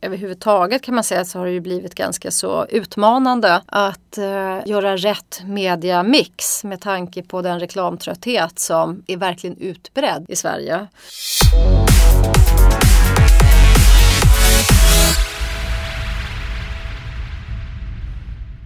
överhuvudtaget 0.00 0.82
kan 0.82 0.94
man 0.94 1.04
säga 1.04 1.24
så 1.24 1.38
har 1.38 1.46
det 1.46 1.52
ju 1.52 1.60
blivit 1.60 1.94
ganska 1.94 2.30
så 2.30 2.66
utmanande 2.66 3.62
att 3.66 4.18
eh, 4.18 4.58
göra 4.66 4.96
rätt 4.96 5.42
mediamix 5.44 6.64
med 6.64 6.80
tanke 6.80 7.22
på 7.22 7.42
den 7.42 7.60
reklamtrötthet 7.60 8.58
som 8.58 9.02
är 9.06 9.16
verkligen 9.16 9.56
utbredd 9.56 10.26
i 10.28 10.36
Sverige. 10.36 10.86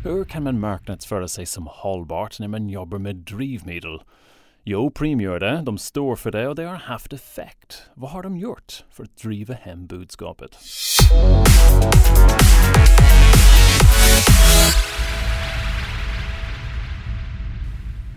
Hur 0.04 0.24
kan 0.24 0.42
man 0.42 0.60
marknadsföra 0.60 1.28
sig 1.28 1.46
som 1.46 1.68
hållbart 1.70 2.40
när 2.40 2.48
man 2.48 2.68
jobbar 2.68 2.98
med 2.98 3.16
drivmedel? 3.16 4.00
Jo, 4.66 4.90
Preem 4.90 5.20
gör 5.20 5.40
det, 5.40 5.62
de 5.64 5.78
står 5.78 6.16
för 6.16 6.30
det 6.30 6.48
och 6.48 6.54
det 6.54 6.64
har 6.64 6.74
haft 6.74 7.12
effekt. 7.12 7.82
Vad 7.94 8.10
har 8.10 8.22
de 8.22 8.36
gjort 8.36 8.84
för 8.90 9.04
att 9.04 9.16
driva 9.16 9.54
hem 9.54 9.86
budskapet? 9.86 10.58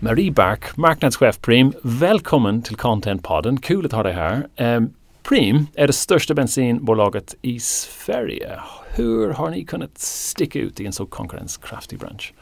Marie 0.00 0.32
Bark, 0.32 0.76
marknadschef 0.76 1.40
Preem, 1.40 1.72
välkommen 1.82 2.62
till 2.62 2.76
Contentpodden. 2.76 3.60
Kul 3.60 3.86
att 3.86 3.92
ha 3.92 4.02
dig 4.02 4.12
här. 4.12 4.46
Um, 4.56 4.94
Preem 5.22 5.66
är 5.74 5.86
det 5.86 5.92
största 5.92 6.34
bensinbolaget 6.34 7.34
i 7.42 7.60
Sverige. 7.60 8.60
Hur 8.94 9.30
har 9.30 9.50
ni 9.50 9.64
kunnat 9.64 9.98
sticka 9.98 10.58
ut 10.58 10.80
i 10.80 10.86
en 10.86 10.92
så 10.92 11.06
konkurrenskraftig 11.06 11.98
bransch? 11.98 12.32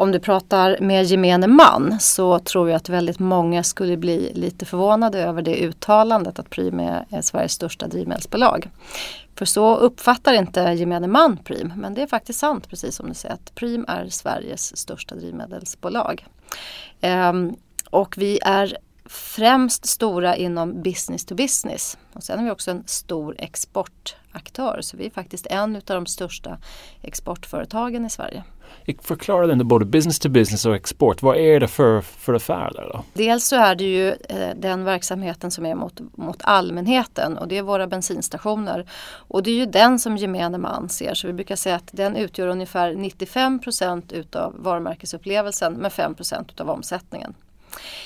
Om 0.00 0.12
du 0.12 0.20
pratar 0.20 0.78
med 0.80 1.04
gemene 1.04 1.46
man 1.46 2.00
så 2.00 2.38
tror 2.38 2.70
jag 2.70 2.76
att 2.76 2.88
väldigt 2.88 3.18
många 3.18 3.62
skulle 3.62 3.96
bli 3.96 4.32
lite 4.34 4.66
förvånade 4.66 5.18
över 5.18 5.42
det 5.42 5.56
uttalandet 5.56 6.38
att 6.38 6.50
Prim 6.50 6.80
är 6.80 7.22
Sveriges 7.22 7.52
största 7.52 7.86
drivmedelsbolag. 7.86 8.70
För 9.36 9.44
så 9.44 9.76
uppfattar 9.76 10.32
inte 10.32 10.60
gemene 10.60 11.06
man 11.06 11.36
Prim, 11.36 11.72
men 11.76 11.94
det 11.94 12.02
är 12.02 12.06
faktiskt 12.06 12.38
sant 12.38 12.68
precis 12.68 12.96
som 12.96 13.08
du 13.08 13.14
säger 13.14 13.34
att 13.34 13.54
Prim 13.54 13.84
är 13.88 14.08
Sveriges 14.08 14.76
största 14.76 15.14
drivmedelsbolag. 15.14 16.26
Ehm, 17.00 17.56
och 17.90 18.18
vi 18.18 18.38
är 18.42 18.76
främst 19.04 19.86
stora 19.86 20.36
inom 20.36 20.82
business 20.82 21.24
to 21.24 21.34
business. 21.34 21.98
Och 22.12 22.22
sen 22.22 22.38
är 22.38 22.44
vi 22.44 22.50
också 22.50 22.70
en 22.70 22.82
stor 22.86 23.34
exportaktör 23.38 24.78
så 24.82 24.96
vi 24.96 25.06
är 25.06 25.10
faktiskt 25.10 25.46
en 25.46 25.76
av 25.76 25.82
de 25.84 26.06
största 26.06 26.58
exportföretagen 27.02 28.06
i 28.06 28.10
Sverige. 28.10 28.44
Förklara 29.02 29.46
den 29.46 29.68
både 29.68 29.84
business 29.84 30.18
to 30.18 30.28
business 30.28 30.66
och 30.66 30.74
export. 30.74 31.22
Vad 31.22 31.36
är 31.36 31.60
det 31.60 31.68
för, 31.68 32.00
för 32.00 32.34
affär 32.34 32.70
där 32.74 32.90
då? 32.92 33.04
Dels 33.12 33.46
så 33.46 33.56
är 33.56 33.74
det 33.74 33.84
ju 33.84 34.08
eh, 34.08 34.56
den 34.56 34.84
verksamheten 34.84 35.50
som 35.50 35.66
är 35.66 35.74
mot, 35.74 36.00
mot 36.14 36.36
allmänheten 36.40 37.38
och 37.38 37.48
det 37.48 37.58
är 37.58 37.62
våra 37.62 37.86
bensinstationer. 37.86 38.86
Och 39.12 39.42
det 39.42 39.50
är 39.50 39.54
ju 39.54 39.66
den 39.66 39.98
som 39.98 40.16
gemene 40.16 40.58
man 40.58 40.88
ser 40.88 41.14
så 41.14 41.26
vi 41.26 41.32
brukar 41.32 41.56
säga 41.56 41.76
att 41.76 41.88
den 41.92 42.16
utgör 42.16 42.46
ungefär 42.46 42.92
95% 42.92 44.14
utav 44.14 44.54
varumärkesupplevelsen 44.58 45.72
med 45.72 45.92
5% 45.92 46.50
utav 46.50 46.70
omsättningen. 46.70 47.34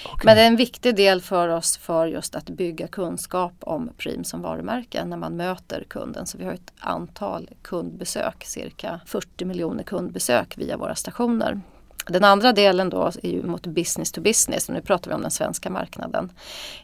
Okay. 0.05 0.25
Men 0.25 0.37
det 0.37 0.43
är 0.43 0.47
en 0.47 0.57
viktig 0.57 0.97
del 0.97 1.21
för 1.21 1.49
oss 1.49 1.77
för 1.77 2.07
just 2.07 2.35
att 2.35 2.51
bygga 2.51 2.87
kunskap 2.87 3.53
om 3.61 3.91
Prim 3.99 4.25
som 4.25 4.43
varumärke 4.43 5.05
när 5.05 5.17
man 5.17 5.37
möter 5.37 5.85
kunden. 5.89 6.27
Så 6.27 6.39
vi 6.39 6.45
har 6.45 6.53
ett 6.53 6.73
antal 6.79 7.51
kundbesök, 7.63 8.45
cirka 8.45 9.01
40 9.07 9.45
miljoner 9.45 9.83
kundbesök 9.83 10.59
via 10.59 10.77
våra 10.77 10.95
stationer. 10.95 11.61
Den 12.07 12.25
andra 12.25 12.53
delen 12.53 12.91
då 12.91 13.11
är 13.23 13.31
ju 13.31 13.43
mot 13.43 13.67
business 13.67 14.13
to 14.13 14.21
business 14.21 14.69
och 14.69 14.75
nu 14.75 14.81
pratar 14.81 15.11
vi 15.11 15.15
om 15.15 15.23
den 15.23 15.31
svenska 15.31 15.71
marknaden. 15.71 16.33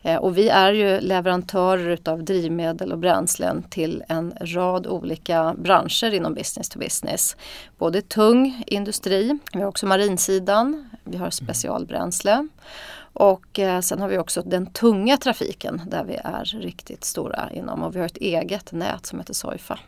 Eh, 0.03 0.17
och 0.17 0.39
vi 0.39 0.49
är 0.49 0.73
ju 0.73 1.01
leverantörer 1.01 1.89
utav 1.89 2.25
drivmedel 2.25 2.93
och 2.93 2.99
bränslen 2.99 3.63
till 3.63 4.03
en 4.09 4.35
rad 4.41 4.87
olika 4.87 5.55
branscher 5.59 6.15
inom 6.15 6.35
business 6.35 6.69
to 6.69 6.79
business. 6.79 7.37
Både 7.79 8.03
tung 8.03 8.65
industri, 8.67 9.39
vi 9.53 9.61
har 9.61 9.69
också 9.69 9.87
marinsidan, 9.87 10.90
vi 11.05 11.17
har 11.17 11.31
specialbränsle 11.31 12.49
och 13.13 13.59
eh, 13.59 13.81
sen 13.81 14.01
har 14.01 14.09
vi 14.09 14.19
också 14.19 14.43
den 14.43 14.67
tunga 14.67 15.17
trafiken 15.17 15.83
där 15.87 16.05
vi 16.05 16.15
är 16.15 16.45
riktigt 16.45 17.05
stora 17.05 17.51
inom 17.53 17.83
och 17.83 17.97
vi 17.97 17.99
har 17.99 18.07
ett 18.07 18.17
eget 18.17 18.73
nät 18.73 19.07
som 19.07 19.19
heter 19.19 19.35
Soifa. 19.35 19.79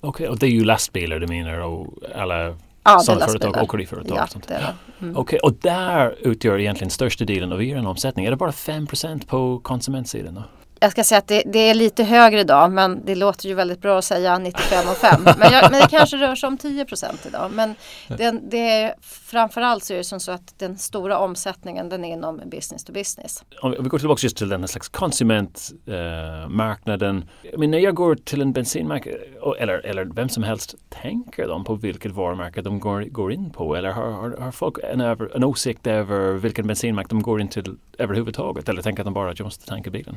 Okej, 0.00 0.08
okay, 0.08 0.28
och 0.28 0.38
det 0.38 0.46
är 0.46 0.50
ju 0.50 0.64
lastbilar 0.64 1.18
du 1.18 1.26
menar 1.26 1.58
och 1.58 1.86
alla 2.14 2.56
Ja, 2.82 2.98
sådana 2.98 3.26
företag, 3.26 3.62
åkeriföretag 3.62 4.18
ja, 4.18 4.24
och 4.24 4.30
sånt. 4.30 4.50
Mm. 4.50 5.16
Okej, 5.16 5.16
okay, 5.16 5.38
och 5.38 5.52
där 5.52 6.14
utgör 6.20 6.58
egentligen 6.58 6.90
största 6.90 7.24
delen 7.24 7.52
av 7.52 7.62
er 7.62 7.86
omsättning. 7.86 8.26
Är 8.26 8.30
det 8.30 8.36
bara 8.36 8.50
5% 8.50 9.26
på 9.26 9.58
konsumentsidan? 9.58 10.34
Då? 10.34 10.42
Jag 10.80 10.92
ska 10.92 11.04
säga 11.04 11.18
att 11.18 11.28
det, 11.28 11.42
det, 11.46 11.58
är 11.58 11.74
lite 11.74 12.04
högre 12.04 12.40
idag 12.40 12.72
men 12.72 13.04
det 13.04 13.14
låter 13.14 13.48
ju 13.48 13.54
väldigt 13.54 13.80
bra 13.80 13.98
att 13.98 14.04
säga 14.04 14.38
95 14.38 14.88
och 14.88 14.96
5. 14.96 15.22
Men, 15.24 15.34
jag, 15.52 15.70
men 15.70 15.80
det 15.80 15.86
kanske 15.90 16.16
rör 16.16 16.34
sig 16.34 16.46
om 16.46 16.58
10 16.58 16.84
procent 16.84 17.26
idag. 17.26 17.50
Men 17.52 17.74
den, 18.08 18.48
det 18.50 18.70
är, 18.70 18.94
framförallt 19.02 19.84
så 19.84 19.92
är 19.92 19.98
det 19.98 20.04
som 20.04 20.20
så 20.20 20.32
att 20.32 20.58
den 20.58 20.78
stora 20.78 21.18
omsättningen 21.18 21.88
den 21.88 22.04
är 22.04 22.12
inom 22.12 22.42
business 22.46 22.84
to 22.84 22.92
business. 22.92 23.44
Om 23.62 23.70
vi 23.70 23.88
går 23.88 23.98
tillbaka 23.98 24.20
just 24.22 24.36
till 24.36 24.48
den 24.48 24.68
slags 24.68 24.88
konsumentmarknaden. 24.88 27.24
Eh, 27.42 27.58
när 27.58 27.78
jag 27.78 27.94
går 27.94 28.14
till 28.14 28.40
en 28.40 28.52
bensinmack 28.52 29.06
eller, 29.58 29.86
eller 29.86 30.04
vem 30.04 30.28
som 30.28 30.42
helst 30.42 30.74
tänker 30.88 31.48
de 31.48 31.64
på 31.64 31.74
vilket 31.74 32.12
varumärke 32.12 32.62
de 32.62 32.80
går, 32.80 33.00
går 33.00 33.32
in 33.32 33.50
på? 33.50 33.76
Eller 33.76 33.90
har, 33.90 34.10
har, 34.10 34.36
har 34.40 34.52
folk 34.52 34.76
en, 34.84 35.00
en 35.00 35.44
åsikt 35.44 35.86
över 35.86 36.32
vilken 36.32 36.66
bensinmack 36.66 37.08
de 37.08 37.22
går 37.22 37.40
in 37.40 37.48
till 37.48 37.76
överhuvudtaget? 37.98 38.68
Eller 38.68 38.82
tänker 38.82 39.04
de 39.04 39.14
bara 39.14 39.30
att 39.30 39.38
jag 39.38 39.46
måste 39.46 39.66
tanka 39.66 39.90
bilen? 39.90 40.16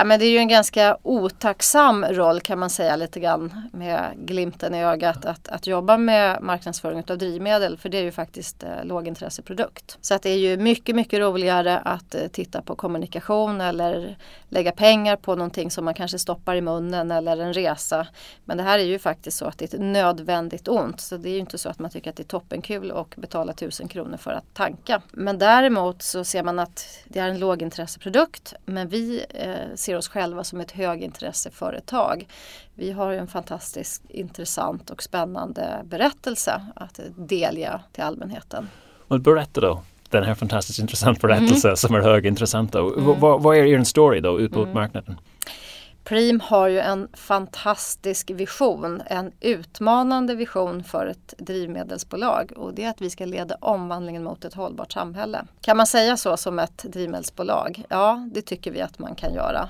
Ja, 0.00 0.04
men 0.04 0.20
det 0.20 0.26
är 0.26 0.30
ju 0.30 0.38
en 0.38 0.48
ganska 0.48 0.96
otacksam 1.02 2.04
roll 2.04 2.40
kan 2.40 2.58
man 2.58 2.70
säga 2.70 2.96
lite 2.96 3.20
grann 3.20 3.68
med 3.72 4.12
glimten 4.16 4.74
i 4.74 4.84
ögat 4.84 5.24
att, 5.24 5.48
att 5.48 5.66
jobba 5.66 5.96
med 5.96 6.42
marknadsföring 6.42 7.04
av 7.08 7.18
drivmedel 7.18 7.78
för 7.78 7.88
det 7.88 7.98
är 7.98 8.02
ju 8.02 8.12
faktiskt 8.12 8.62
eh, 8.62 8.84
lågintresseprodukt. 8.84 9.98
Så 10.00 10.14
att 10.14 10.22
det 10.22 10.30
är 10.30 10.38
ju 10.38 10.56
mycket, 10.56 10.96
mycket 10.96 11.20
roligare 11.20 11.78
att 11.78 12.14
eh, 12.14 12.28
titta 12.32 12.62
på 12.62 12.74
kommunikation 12.74 13.60
eller 13.60 14.16
lägga 14.48 14.72
pengar 14.72 15.16
på 15.16 15.34
någonting 15.34 15.70
som 15.70 15.84
man 15.84 15.94
kanske 15.94 16.18
stoppar 16.18 16.54
i 16.56 16.60
munnen 16.60 17.10
eller 17.10 17.36
en 17.36 17.52
resa. 17.52 18.06
Men 18.44 18.56
det 18.56 18.62
här 18.62 18.78
är 18.78 18.84
ju 18.84 18.98
faktiskt 18.98 19.38
så 19.38 19.44
att 19.44 19.58
det 19.58 19.74
är 19.74 19.76
ett 19.76 19.82
nödvändigt 19.84 20.68
ont 20.68 21.00
så 21.00 21.16
det 21.16 21.28
är 21.28 21.32
ju 21.32 21.38
inte 21.38 21.58
så 21.58 21.68
att 21.68 21.78
man 21.78 21.90
tycker 21.90 22.10
att 22.10 22.16
det 22.16 22.22
är 22.22 22.24
toppenkul 22.24 22.90
och 22.90 23.14
betala 23.18 23.52
tusen 23.52 23.88
kronor 23.88 24.16
för 24.16 24.30
att 24.30 24.54
tanka. 24.54 25.02
Men 25.12 25.38
däremot 25.38 26.02
så 26.02 26.24
ser 26.24 26.42
man 26.42 26.58
att 26.58 26.86
det 27.04 27.18
är 27.18 27.28
en 27.28 27.38
lågintresseprodukt 27.38 28.54
men 28.64 28.88
vi 28.88 29.24
eh, 29.30 29.74
ser 29.88 29.96
oss 29.96 30.08
själva 30.08 30.44
som 30.44 30.60
ett 30.60 30.70
högintresseföretag. 30.70 32.26
Vi 32.74 32.92
har 32.92 33.12
en 33.12 33.26
fantastiskt 33.26 34.02
intressant 34.10 34.90
och 34.90 35.02
spännande 35.02 35.82
berättelse 35.84 36.62
att 36.76 37.00
delge 37.16 37.80
till 37.92 38.02
allmänheten. 38.02 38.68
Och 39.08 39.20
berätta 39.20 39.60
då, 39.60 39.82
den 40.10 40.24
här 40.24 40.34
fantastiskt 40.34 40.78
intressanta 40.78 41.26
berättelsen 41.26 41.68
mm. 41.68 41.76
som 41.76 41.94
är 41.94 42.00
högintressant. 42.00 42.74
Mm. 42.74 43.20
Vad, 43.20 43.42
vad 43.42 43.56
är 43.56 43.64
er 43.64 43.84
story 43.84 44.20
då 44.20 44.40
ut 44.40 44.50
mot 44.50 44.64
mm. 44.64 44.74
marknaden? 44.74 45.20
Preem 46.08 46.40
har 46.40 46.68
ju 46.68 46.78
en 46.78 47.08
fantastisk 47.12 48.30
vision, 48.30 49.02
en 49.06 49.32
utmanande 49.40 50.34
vision 50.34 50.84
för 50.84 51.06
ett 51.06 51.34
drivmedelsbolag 51.38 52.52
och 52.56 52.74
det 52.74 52.84
är 52.84 52.90
att 52.90 53.00
vi 53.00 53.10
ska 53.10 53.24
leda 53.24 53.56
omvandlingen 53.60 54.24
mot 54.24 54.44
ett 54.44 54.54
hållbart 54.54 54.92
samhälle. 54.92 55.44
Kan 55.60 55.76
man 55.76 55.86
säga 55.86 56.16
så 56.16 56.36
som 56.36 56.58
ett 56.58 56.78
drivmedelsbolag? 56.78 57.84
Ja, 57.88 58.28
det 58.32 58.42
tycker 58.42 58.70
vi 58.70 58.80
att 58.80 58.98
man 58.98 59.14
kan 59.14 59.34
göra. 59.34 59.68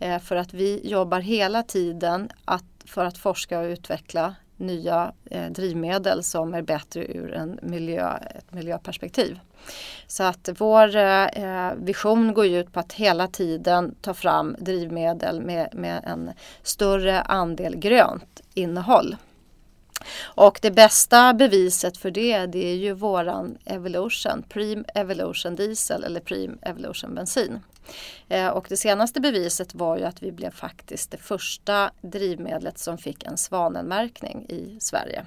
Eh, 0.00 0.18
för 0.18 0.36
att 0.36 0.54
vi 0.54 0.88
jobbar 0.88 1.20
hela 1.20 1.62
tiden 1.62 2.30
att, 2.44 2.64
för 2.84 3.04
att 3.04 3.18
forska 3.18 3.58
och 3.58 3.64
utveckla 3.64 4.34
nya 4.56 5.12
eh, 5.30 5.50
drivmedel 5.50 6.22
som 6.22 6.54
är 6.54 6.62
bättre 6.62 7.06
ur 7.06 7.32
en 7.32 7.58
miljö, 7.62 8.16
ett 8.16 8.52
miljöperspektiv. 8.52 9.38
Så 10.06 10.22
att 10.22 10.48
vår 10.58 10.96
eh, 10.96 11.24
eh 11.24 11.74
vision 11.76 12.34
går 12.34 12.46
ut 12.46 12.72
på 12.72 12.80
att 12.80 12.92
hela 12.92 13.28
tiden 13.28 13.94
ta 14.00 14.14
fram 14.14 14.56
drivmedel 14.58 15.40
med, 15.40 15.68
med 15.74 16.00
en 16.04 16.30
större 16.62 17.20
andel 17.20 17.76
grönt 17.76 18.42
innehåll. 18.54 19.16
Och 20.24 20.58
det 20.62 20.70
bästa 20.70 21.34
beviset 21.34 21.96
för 21.96 22.10
det, 22.10 22.46
det 22.46 22.72
är 22.72 22.76
ju 22.76 22.92
våran 22.92 23.58
Evolution, 23.64 24.42
Preem 24.48 24.84
Evolution 24.94 25.56
Diesel 25.56 26.04
eller 26.04 26.20
Preem 26.20 26.58
Evolution 26.62 27.14
Bensin. 27.14 27.58
Eh, 28.28 28.48
och 28.48 28.66
det 28.68 28.76
senaste 28.76 29.20
beviset 29.20 29.74
var 29.74 29.98
ju 29.98 30.04
att 30.04 30.22
vi 30.22 30.32
blev 30.32 30.50
faktiskt 30.50 31.10
det 31.10 31.18
första 31.18 31.90
drivmedlet 32.00 32.78
som 32.78 32.98
fick 32.98 33.24
en 33.24 33.36
svanenmärkning 33.36 34.46
i 34.48 34.76
Sverige. 34.80 35.26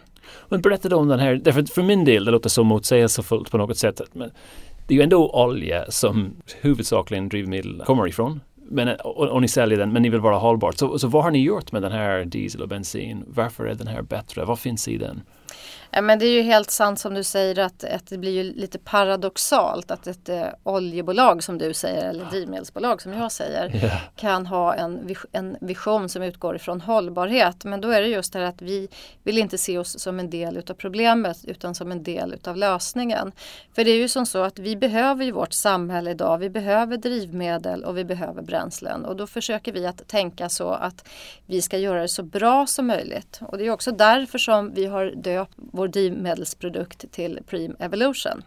Men 0.50 0.62
berätta 0.62 0.90
då 0.90 0.98
om 0.98 1.08
den 1.08 1.20
här, 1.20 1.36
därför 1.36 1.64
för 1.64 1.84
min 1.84 2.06
del 2.06 2.25
det 2.25 2.32
låter 2.32 2.50
så 2.50 2.64
motsägelsefullt 2.64 3.52
på 3.52 3.58
något 3.58 3.78
sätt. 3.78 4.02
Men 4.14 4.32
det 4.88 4.94
är 4.94 4.98
ju 4.98 5.04
ändå 5.04 5.32
olja 5.32 5.92
som 5.92 6.36
huvudsakligen 6.62 7.30
drivmedel 7.30 7.84
kommer 7.86 8.08
ifrån 8.08 8.42
men, 8.71 8.95
och, 9.04 9.27
och, 9.27 9.42
ni 9.42 9.48
säljer 9.48 9.80
den 9.80 9.94
men 9.94 10.01
ni 10.01 10.10
vill 10.10 10.19
vara 10.19 10.38
hållbart. 10.38 10.77
Så, 10.77 11.00
så 11.00 11.07
vad 11.07 11.24
har 11.24 11.31
ni 11.31 11.44
gjort 11.44 11.71
med 11.71 11.81
den 11.81 11.92
här 11.92 12.25
diesel 12.25 12.62
och 12.62 12.68
bensin? 12.68 13.24
Varför 13.27 13.66
är 13.66 13.75
den 13.75 13.88
här 13.88 14.01
bättre? 14.01 14.45
Vad 14.45 14.60
finns 14.60 14.88
i 14.88 14.98
den? 14.98 15.21
Ja, 15.91 16.01
men 16.01 16.19
det 16.19 16.25
är 16.25 16.31
ju 16.31 16.41
helt 16.41 16.71
sant 16.71 17.00
som 17.00 17.13
du 17.13 17.24
säger 17.24 17.59
att, 17.59 17.83
att 17.83 18.07
det 18.07 18.18
blir 18.18 18.31
ju 18.31 18.44
lite 18.44 18.80
paradoxalt 18.80 19.91
att 19.91 20.07
ett 20.07 20.30
eh, 20.30 20.45
oljebolag 20.63 21.44
som 21.44 21.57
du 21.57 21.74
säger 21.74 22.09
eller 22.09 22.25
drivmedelsbolag 22.25 23.01
som 23.01 23.13
jag 23.13 23.31
säger 23.31 23.75
yeah. 23.75 24.01
kan 24.15 24.45
ha 24.45 24.74
en, 24.74 25.15
en 25.31 25.57
vision 25.62 26.09
som 26.09 26.24
utgår 26.24 26.56
ifrån 26.56 26.81
hållbarhet. 26.81 27.63
Men 27.63 27.81
då 27.81 27.89
är 27.89 28.01
det 28.01 28.07
just 28.07 28.33
det 28.33 28.39
här 28.39 28.45
att 28.45 28.62
vi 28.62 28.88
vill 29.24 29.38
inte 29.38 29.57
se 29.57 29.77
oss 29.77 30.00
som 30.00 30.19
en 30.19 30.30
del 30.30 30.57
utav 30.57 30.74
problemet 30.74 31.45
utan 31.45 31.75
som 31.75 31.91
en 31.91 32.03
del 32.03 32.33
utav 32.33 32.57
lösningen. 32.57 33.31
För 33.75 33.83
det 33.83 33.91
är 33.91 33.97
ju 33.97 34.07
som 34.07 34.25
så 34.25 34.44
att 34.44 34.59
vi 34.59 34.75
behöver 34.75 35.25
i 35.25 35.31
vårt 35.31 35.53
samhälle 35.53 36.12
idag, 36.12 36.38
vi 36.38 36.50
behöver 36.50 36.97
drivmedel 36.97 37.83
och 37.83 37.97
vi 37.97 38.06
behöver 38.06 38.41
bränslen 38.41 39.06
och 39.06 39.15
då 39.15 39.27
försöker 39.27 39.71
vi 39.71 39.86
att 39.86 40.07
tänka 40.07 40.50
så 40.50 40.69
att 40.69 41.07
vi 41.45 41.62
ska 41.62 41.77
göra 41.77 42.01
det 42.01 42.07
så 42.07 42.24
bra 42.24 42.68
som 42.68 42.88
möjligt. 42.88 43.39
Och 43.41 43.57
det 43.57 43.65
är 43.65 43.71
också 43.71 43.91
därför 43.91 44.38
som 44.38 44.74
vi 44.74 44.86
har 44.86 45.13
döpt 45.15 45.57
vår 45.80 45.88
drivmedelsprodukt 45.88 47.12
till 47.12 47.40
Preem 47.48 47.76
Evolution. 47.80 48.44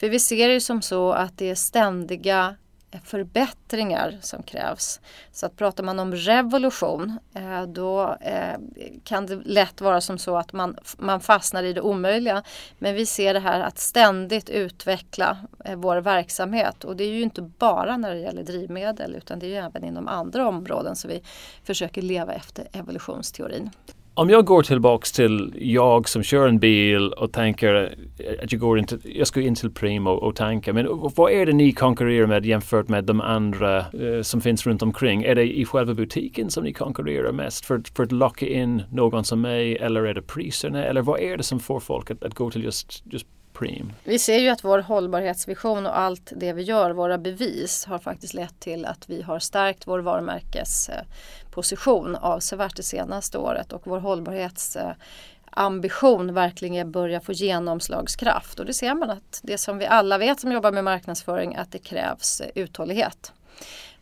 För 0.00 0.08
vi 0.08 0.18
ser 0.18 0.48
det 0.48 0.60
som 0.60 0.82
så 0.82 1.12
att 1.12 1.38
det 1.38 1.50
är 1.50 1.54
ständiga 1.54 2.56
förbättringar 3.04 4.18
som 4.20 4.42
krävs. 4.42 5.00
Så 5.32 5.46
att 5.46 5.56
pratar 5.56 5.84
man 5.84 5.98
om 5.98 6.14
revolution 6.14 7.18
eh, 7.34 7.62
då 7.62 8.16
eh, 8.20 8.58
kan 9.04 9.26
det 9.26 9.34
lätt 9.44 9.80
vara 9.80 10.00
som 10.00 10.18
så 10.18 10.36
att 10.36 10.52
man, 10.52 10.76
man 10.98 11.20
fastnar 11.20 11.62
i 11.62 11.72
det 11.72 11.80
omöjliga. 11.80 12.42
Men 12.78 12.94
vi 12.94 13.06
ser 13.06 13.34
det 13.34 13.40
här 13.40 13.60
att 13.60 13.78
ständigt 13.78 14.50
utveckla 14.50 15.38
eh, 15.64 15.76
vår 15.76 15.96
verksamhet 15.96 16.84
och 16.84 16.96
det 16.96 17.04
är 17.04 17.12
ju 17.12 17.22
inte 17.22 17.42
bara 17.42 17.96
när 17.96 18.14
det 18.14 18.20
gäller 18.20 18.42
drivmedel 18.42 19.14
utan 19.14 19.38
det 19.38 19.46
är 19.46 19.50
ju 19.50 19.56
även 19.56 19.84
inom 19.84 20.08
andra 20.08 20.48
områden 20.48 20.96
som 20.96 21.10
vi 21.10 21.22
försöker 21.64 22.02
leva 22.02 22.32
efter 22.32 22.68
evolutionsteorin. 22.72 23.70
Om 24.18 24.30
jag 24.30 24.44
går 24.44 24.62
tillbaks 24.62 25.12
till 25.12 25.54
jag 25.58 26.08
som 26.08 26.22
kör 26.22 26.48
en 26.48 26.58
bil 26.58 27.12
och 27.12 27.32
tänker 27.32 27.96
att 28.42 28.52
jag, 28.52 28.60
går 28.60 28.78
in 28.78 28.86
till, 28.86 28.98
jag 29.04 29.26
ska 29.26 29.40
in 29.40 29.54
till 29.54 29.70
Primo 29.70 30.10
och 30.10 30.36
tanka. 30.36 30.72
Men 30.72 31.10
vad 31.16 31.32
är 31.32 31.46
det 31.46 31.52
ni 31.52 31.72
konkurrerar 31.72 32.26
med 32.26 32.46
jämfört 32.46 32.88
med 32.88 33.04
de 33.04 33.20
andra 33.20 33.78
eh, 33.78 34.22
som 34.22 34.40
finns 34.40 34.66
runt 34.66 34.82
omkring? 34.82 35.22
Är 35.22 35.34
det 35.34 35.58
i 35.58 35.64
själva 35.64 35.94
butiken 35.94 36.50
som 36.50 36.64
ni 36.64 36.72
konkurrerar 36.72 37.32
mest 37.32 37.66
för, 37.66 37.82
för 37.96 38.02
att 38.02 38.12
locka 38.12 38.46
in 38.46 38.82
någon 38.92 39.24
som 39.24 39.40
mig 39.40 39.76
eller 39.76 40.02
är 40.02 40.14
det 40.14 40.22
priserna? 40.22 40.84
Eller 40.84 41.02
vad 41.02 41.20
är 41.20 41.36
det 41.36 41.42
som 41.42 41.60
får 41.60 41.80
folk 41.80 42.10
att, 42.10 42.24
att 42.24 42.34
gå 42.34 42.50
till 42.50 42.64
just, 42.64 43.02
just 43.04 43.26
Supreme. 43.56 43.92
Vi 44.04 44.18
ser 44.18 44.38
ju 44.38 44.48
att 44.48 44.64
vår 44.64 44.78
hållbarhetsvision 44.78 45.86
och 45.86 45.98
allt 45.98 46.32
det 46.36 46.52
vi 46.52 46.62
gör, 46.62 46.90
våra 46.90 47.18
bevis, 47.18 47.84
har 47.84 47.98
faktiskt 47.98 48.34
lett 48.34 48.60
till 48.60 48.84
att 48.84 49.08
vi 49.08 49.22
har 49.22 49.38
stärkt 49.38 49.86
vår 49.86 49.98
varumärkesposition 49.98 52.16
avsevärt 52.16 52.76
det 52.76 52.82
senaste 52.82 53.38
året 53.38 53.72
och 53.72 53.82
vår 53.84 53.98
hållbarhetsambition 53.98 56.34
verkligen 56.34 56.92
börjar 56.92 57.20
få 57.20 57.32
genomslagskraft. 57.32 58.60
Och 58.60 58.66
det 58.66 58.74
ser 58.74 58.94
man 58.94 59.10
att 59.10 59.40
det 59.42 59.58
som 59.58 59.78
vi 59.78 59.86
alla 59.86 60.18
vet 60.18 60.40
som 60.40 60.52
jobbar 60.52 60.72
med 60.72 60.84
marknadsföring 60.84 61.56
att 61.56 61.72
det 61.72 61.78
krävs 61.78 62.42
uthållighet. 62.54 63.32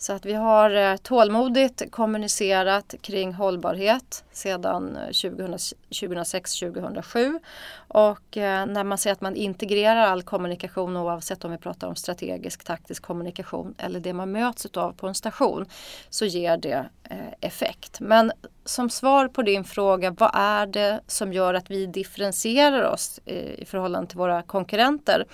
Så 0.04 0.12
att 0.12 0.26
vi 0.26 0.32
har 0.32 0.70
eh, 0.70 0.96
tålmodigt 0.96 1.82
kommunicerat 1.90 2.94
kring 3.00 3.32
hållbarhet 3.32 4.24
sedan 4.32 4.96
eh, 4.96 5.08
2006-2007. 5.08 7.40
Och 7.88 8.36
eh, 8.36 8.66
när 8.66 8.84
man 8.84 8.98
säger 8.98 9.12
att 9.12 9.20
man 9.20 9.36
integrerar 9.36 10.06
all 10.06 10.22
kommunikation 10.22 10.96
oavsett 10.96 11.44
om 11.44 11.50
vi 11.50 11.58
pratar 11.58 11.88
om 11.88 11.96
strategisk 11.96 12.64
taktisk 12.64 13.02
kommunikation 13.02 13.74
eller 13.78 14.00
det 14.00 14.12
man 14.12 14.32
möts 14.32 14.66
av 14.66 14.92
på 14.92 15.08
en 15.08 15.14
station 15.14 15.66
så 16.10 16.24
ger 16.24 16.56
det 16.56 16.86
effekt. 17.40 18.00
Men 18.00 18.32
som 18.64 18.90
svar 18.90 19.28
på 19.28 19.42
din 19.42 19.64
fråga, 19.64 20.10
vad 20.10 20.30
är 20.34 20.66
det 20.66 21.00
som 21.06 21.32
gör 21.32 21.54
att 21.54 21.70
vi 21.70 21.86
differentierar 21.86 22.82
oss 22.82 23.20
eh, 23.24 23.60
i 23.60 23.64
förhållande 23.64 24.08
till 24.08 24.18
våra 24.18 24.42
konkurrenter? 24.42 25.26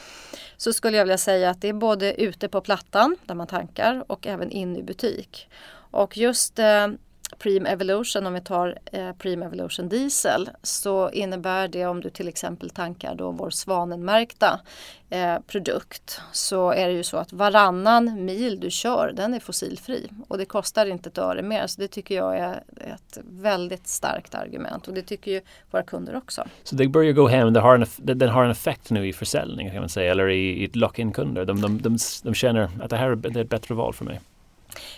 Så 0.56 0.72
skulle 0.72 0.96
jag 0.96 1.04
vilja 1.04 1.18
säga 1.18 1.50
att 1.50 1.60
det 1.60 1.68
är 1.68 1.72
både 1.72 2.22
ute 2.22 2.48
på 2.48 2.60
plattan 2.60 3.16
där 3.26 3.34
man 3.34 3.46
tankar 3.46 4.04
och 4.06 4.26
även 4.26 4.50
in 4.50 4.76
i 4.76 4.82
butik. 4.82 5.48
Och 5.90 6.16
just 6.16 6.58
eh, 6.58 6.88
Preem 7.38 7.66
Evolution, 7.66 8.26
om 8.26 8.34
vi 8.34 8.40
tar 8.40 8.78
eh, 8.92 9.12
Preem 9.12 9.42
Evolution 9.42 9.88
Diesel, 9.88 10.50
så 10.62 11.10
innebär 11.10 11.68
det 11.68 11.86
om 11.86 12.00
du 12.00 12.10
till 12.10 12.28
exempel 12.28 12.70
tankar 12.70 13.14
då 13.14 13.30
vår 13.30 13.50
svanenmärkta 13.50 14.60
eh, 15.10 15.36
produkt 15.46 16.20
så 16.32 16.70
är 16.70 16.88
det 16.88 16.94
ju 16.94 17.02
så 17.02 17.16
att 17.16 17.32
varannan 17.32 18.24
mil 18.24 18.60
du 18.60 18.70
kör 18.70 19.12
den 19.16 19.34
är 19.34 19.40
fossilfri 19.40 20.08
och 20.28 20.38
det 20.38 20.44
kostar 20.44 20.86
inte 20.86 21.08
ett 21.08 21.18
öre 21.18 21.42
mer. 21.42 21.66
Så 21.66 21.80
det 21.80 21.88
tycker 21.88 22.14
jag 22.14 22.38
är 22.38 22.62
ett 22.80 23.18
väldigt 23.24 23.88
starkt 23.88 24.34
argument 24.34 24.88
och 24.88 24.94
det 24.94 25.02
tycker 25.02 25.30
ju 25.30 25.40
våra 25.70 25.82
kunder 25.82 26.16
också. 26.16 26.44
Så 26.62 26.76
det 26.76 26.88
börjar 26.88 27.12
gå 27.12 27.28
hem, 27.28 27.52
det 27.52 27.60
har 27.60 27.74
en, 27.74 27.86
den 27.96 28.28
har 28.28 28.44
en 28.44 28.50
effekt 28.50 28.90
nu 28.90 29.08
i 29.08 29.12
försäljning 29.12 29.70
kan 29.70 29.80
man 29.80 29.88
säga 29.88 30.10
eller 30.10 30.28
i, 30.28 30.64
i 30.64 30.70
lock-in 30.72 31.12
kunder. 31.12 31.44
De, 31.44 31.60
de, 31.60 31.82
de, 31.82 31.98
de 32.22 32.34
känner 32.34 32.70
att 32.82 32.90
det 32.90 32.96
här 32.96 33.08
är 33.08 33.38
ett 33.38 33.50
bättre 33.50 33.74
val 33.74 33.94
för 33.94 34.04
mig 34.04 34.20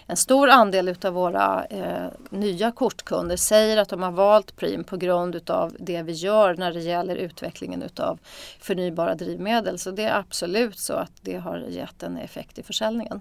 en 0.07 0.17
stor 0.17 0.49
andel 0.49 0.89
utav 0.89 1.15
våra 1.15 1.65
eh, 1.65 2.07
nya 2.31 2.73
kortkunder 2.73 3.37
säger 3.37 3.77
att 3.77 3.89
de 3.89 4.03
har 4.03 4.13
valt 4.13 4.57
Preem 4.57 4.85
på 4.85 4.97
grund 4.97 5.35
utav 5.35 5.77
det 5.79 6.03
vi 6.03 6.13
gör 6.13 6.55
när 6.55 6.73
det 6.73 6.81
gäller 6.81 7.17
utvecklingen 7.17 7.83
utav 7.83 8.19
förnybara 8.61 9.15
drivmedel. 9.15 9.79
Så 9.79 9.91
det 9.91 10.03
är 10.03 10.19
absolut 10.19 10.79
så 10.79 10.95
att 10.95 11.13
det 11.21 11.37
har 11.37 11.59
gett 11.59 12.03
en 12.03 12.17
effekt 12.17 12.59
i 12.59 12.63
försäljningen. 12.63 13.21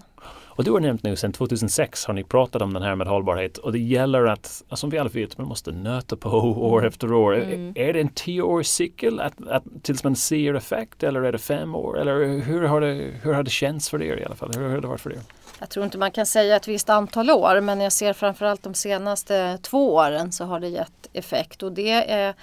Och 0.54 0.64
du 0.64 0.70
har 0.72 0.80
nämnt 0.80 1.02
nu 1.02 1.16
sedan 1.16 1.32
2006 1.32 2.04
har 2.04 2.14
ni 2.14 2.24
pratat 2.24 2.62
om 2.62 2.72
den 2.72 2.82
här 2.82 2.94
med 2.94 3.06
hållbarhet 3.06 3.58
och 3.58 3.72
det 3.72 3.78
gäller 3.78 4.24
att, 4.24 4.62
som 4.72 4.90
vi 4.90 4.98
alla 4.98 5.08
vet, 5.08 5.38
man 5.38 5.46
måste 5.46 5.72
nöta 5.72 6.16
på 6.16 6.28
år 6.56 6.86
efter 6.86 7.12
år. 7.12 7.34
Mm. 7.34 7.72
Är 7.76 7.92
det 7.92 8.00
en 8.00 8.08
tioårscykel 8.08 9.20
att, 9.20 9.48
att, 9.48 9.64
tills 9.82 10.04
man 10.04 10.16
ser 10.16 10.54
effekt 10.54 11.02
eller 11.02 11.22
är 11.22 11.32
det 11.32 11.38
fem 11.38 11.74
år? 11.74 12.00
Eller 12.00 12.40
hur 12.40 12.62
har 12.62 12.80
det, 12.80 13.12
hur 13.22 13.32
har 13.32 13.42
det 13.42 13.50
känts 13.50 13.88
för 13.88 14.02
er 14.02 14.16
i 14.16 14.24
alla 14.24 14.34
fall? 14.34 14.50
Hur 14.54 14.68
har 14.68 14.80
det 14.80 14.88
varit 14.88 15.00
för 15.00 15.12
er? 15.12 15.20
Jag 15.62 15.68
tror 15.68 15.84
inte 15.84 15.98
man 15.98 16.10
kan 16.10 16.26
säga 16.26 16.56
ett 16.56 16.68
visst 16.68 16.90
antal 16.90 17.30
år 17.30 17.60
men 17.60 17.80
jag 17.80 17.92
ser 17.92 18.12
framförallt 18.12 18.62
de 18.62 18.74
senaste 18.74 19.58
två 19.62 19.94
åren 19.94 20.32
så 20.32 20.44
har 20.44 20.60
det 20.60 20.68
gett 20.68 21.08
effekt 21.12 21.62
och 21.62 21.72
det 21.72 22.10
är 22.12 22.34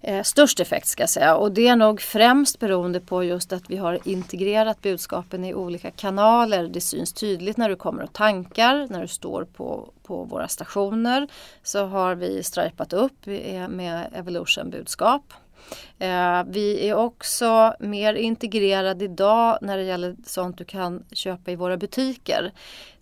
eh, 0.00 0.22
störst 0.22 0.60
effekt 0.60 0.86
ska 0.86 1.02
jag 1.02 1.10
säga 1.10 1.36
och 1.36 1.52
det 1.52 1.68
är 1.68 1.76
nog 1.76 2.00
främst 2.00 2.58
beroende 2.58 3.00
på 3.00 3.24
just 3.24 3.52
att 3.52 3.70
vi 3.70 3.76
har 3.76 3.98
integrerat 4.04 4.82
budskapen 4.82 5.44
i 5.44 5.54
olika 5.54 5.90
kanaler. 5.90 6.68
Det 6.68 6.80
syns 6.80 7.12
tydligt 7.12 7.56
när 7.56 7.68
du 7.68 7.76
kommer 7.76 8.02
och 8.02 8.12
tankar, 8.12 8.86
när 8.90 9.02
du 9.02 9.08
står 9.08 9.44
på, 9.44 9.92
på 10.02 10.24
våra 10.24 10.48
stationer 10.48 11.28
så 11.62 11.86
har 11.86 12.14
vi 12.14 12.42
stripat 12.42 12.92
upp 12.92 13.26
eh, 13.26 13.68
med 13.68 14.08
Evolution 14.14 14.70
budskap. 14.70 15.22
Eh, 15.98 16.44
vi 16.46 16.88
är 16.88 16.94
också 16.94 17.74
mer 17.80 18.14
integrerade 18.14 19.04
idag 19.04 19.58
när 19.60 19.76
det 19.76 19.84
gäller 19.84 20.16
sånt 20.24 20.58
du 20.58 20.64
kan 20.64 21.04
köpa 21.12 21.50
i 21.50 21.56
våra 21.56 21.76
butiker. 21.76 22.52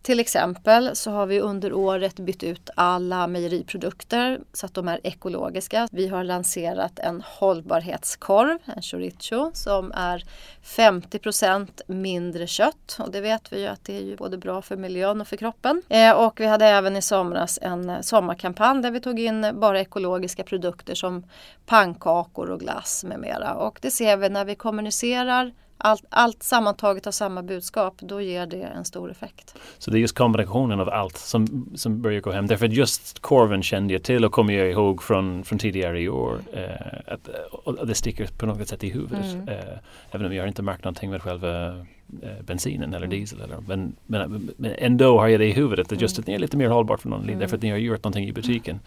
Till 0.06 0.20
exempel 0.20 0.97
så 0.97 1.11
har 1.11 1.26
vi 1.26 1.41
under 1.41 1.73
året 1.73 2.17
bytt 2.17 2.43
ut 2.43 2.70
alla 2.75 3.26
mejeriprodukter 3.26 4.41
så 4.53 4.67
att 4.67 4.75
de 4.75 4.88
är 4.88 5.00
ekologiska. 5.06 5.88
Vi 5.93 6.08
har 6.08 6.25
lanserat 6.25 6.99
en 6.99 7.22
hållbarhetskorv, 7.27 8.58
en 8.65 8.82
chorizo, 8.82 9.51
som 9.55 9.93
är 9.93 10.25
50% 10.65 11.81
mindre 11.86 12.46
kött 12.46 12.98
och 13.01 13.10
det 13.10 13.20
vet 13.20 13.53
vi 13.53 13.60
ju 13.60 13.67
att 13.67 13.84
det 13.84 13.96
är 13.96 14.03
ju 14.03 14.17
både 14.17 14.39
bra 14.39 14.63
för 14.63 14.77
miljön 14.77 15.20
och 15.20 15.29
för 15.29 15.36
kroppen. 15.36 15.82
Eh, 15.89 16.13
och 16.13 16.41
vi 16.41 16.46
hade 16.46 16.67
även 16.67 16.96
i 16.96 17.03
somras 17.03 17.58
en 17.63 18.03
sommarkampanj 18.03 18.82
där 18.82 18.91
vi 18.91 19.01
tog 19.01 19.20
in 19.20 19.46
bara 19.55 19.81
ekologiska 19.81 20.44
produkter 20.44 20.94
som 20.94 21.27
pannkakor 21.67 22.51
och 22.51 22.60
glass 22.60 23.05
med 23.05 23.20
mera. 23.20 23.55
Och 23.55 23.79
det 23.82 23.91
ser 23.91 24.17
vi 24.17 24.29
när 24.29 24.44
vi 24.44 24.55
kommunicerar 24.55 25.53
allt, 25.79 26.05
allt 26.09 26.43
sammantaget 26.43 27.05
har 27.05 27.13
samma 27.13 27.43
budskap, 27.43 27.95
då 27.99 28.21
ger 28.21 28.47
det 28.47 28.63
en 28.63 28.85
stor 28.85 29.11
effekt. 29.11 29.55
Så 29.79 29.91
det 29.91 29.99
är 29.99 30.01
just 30.01 30.15
kombinationen 30.15 30.81
av 30.81 30.89
allt 30.89 31.17
som, 31.17 31.69
som 31.75 32.03
börjar 32.03 32.21
gå 32.21 32.33
hem. 32.33 32.47
Därför 32.47 32.69
just 32.69 33.21
korven 33.21 33.63
kände 33.63 33.93
jag 33.93 34.03
till 34.03 34.25
och 34.25 34.33
kommer 34.33 34.55
jag 34.55 34.71
ihåg 34.71 35.03
från, 35.03 35.45
från 35.45 35.59
tidigare 35.59 36.01
i 36.01 36.09
år. 36.09 36.39
Eh, 36.53 37.15
att, 37.15 37.29
och 37.51 37.87
det 37.87 37.95
sticker 37.95 38.27
på 38.27 38.47
något 38.47 38.69
sätt 38.69 38.85
i 38.85 38.91
huvudet. 38.91 39.35
Mm. 39.35 39.49
Eh, 39.49 39.79
även 40.11 40.27
om 40.27 40.35
jag 40.35 40.49
inte 40.49 40.63
märkt 40.63 40.85
någonting 40.85 41.11
med 41.11 41.23
själva 41.23 41.67
eh, 41.69 42.43
bensinen 42.45 42.95
eller 42.95 43.06
diesel. 43.06 43.41
Eller, 43.41 43.56
men, 43.67 43.97
men, 44.06 44.51
men, 44.56 44.73
ändå 44.79 45.19
har 45.19 45.29
jag 45.29 45.41
det 45.41 45.47
i 45.47 45.53
huvudet. 45.53 45.93
Att 45.93 46.01
just 46.01 46.19
mm. 46.19 46.23
att 46.23 46.27
det 46.27 46.35
är 46.35 46.39
lite 46.39 46.56
mer 46.56 46.69
hållbart 46.69 47.01
för 47.01 47.09
någon 47.09 47.23
mm. 47.23 47.39
därför 47.39 47.56
att 47.56 47.63
ni 47.63 47.71
har 47.71 47.79
gjort 47.79 48.05
någonting 48.05 48.29
i 48.29 48.33
butiken. 48.33 48.81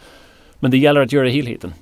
Men 0.59 0.71
det 0.71 0.77
gäller 0.77 1.01
att 1.01 1.11
göra 1.11 1.29
helheten. 1.29 1.73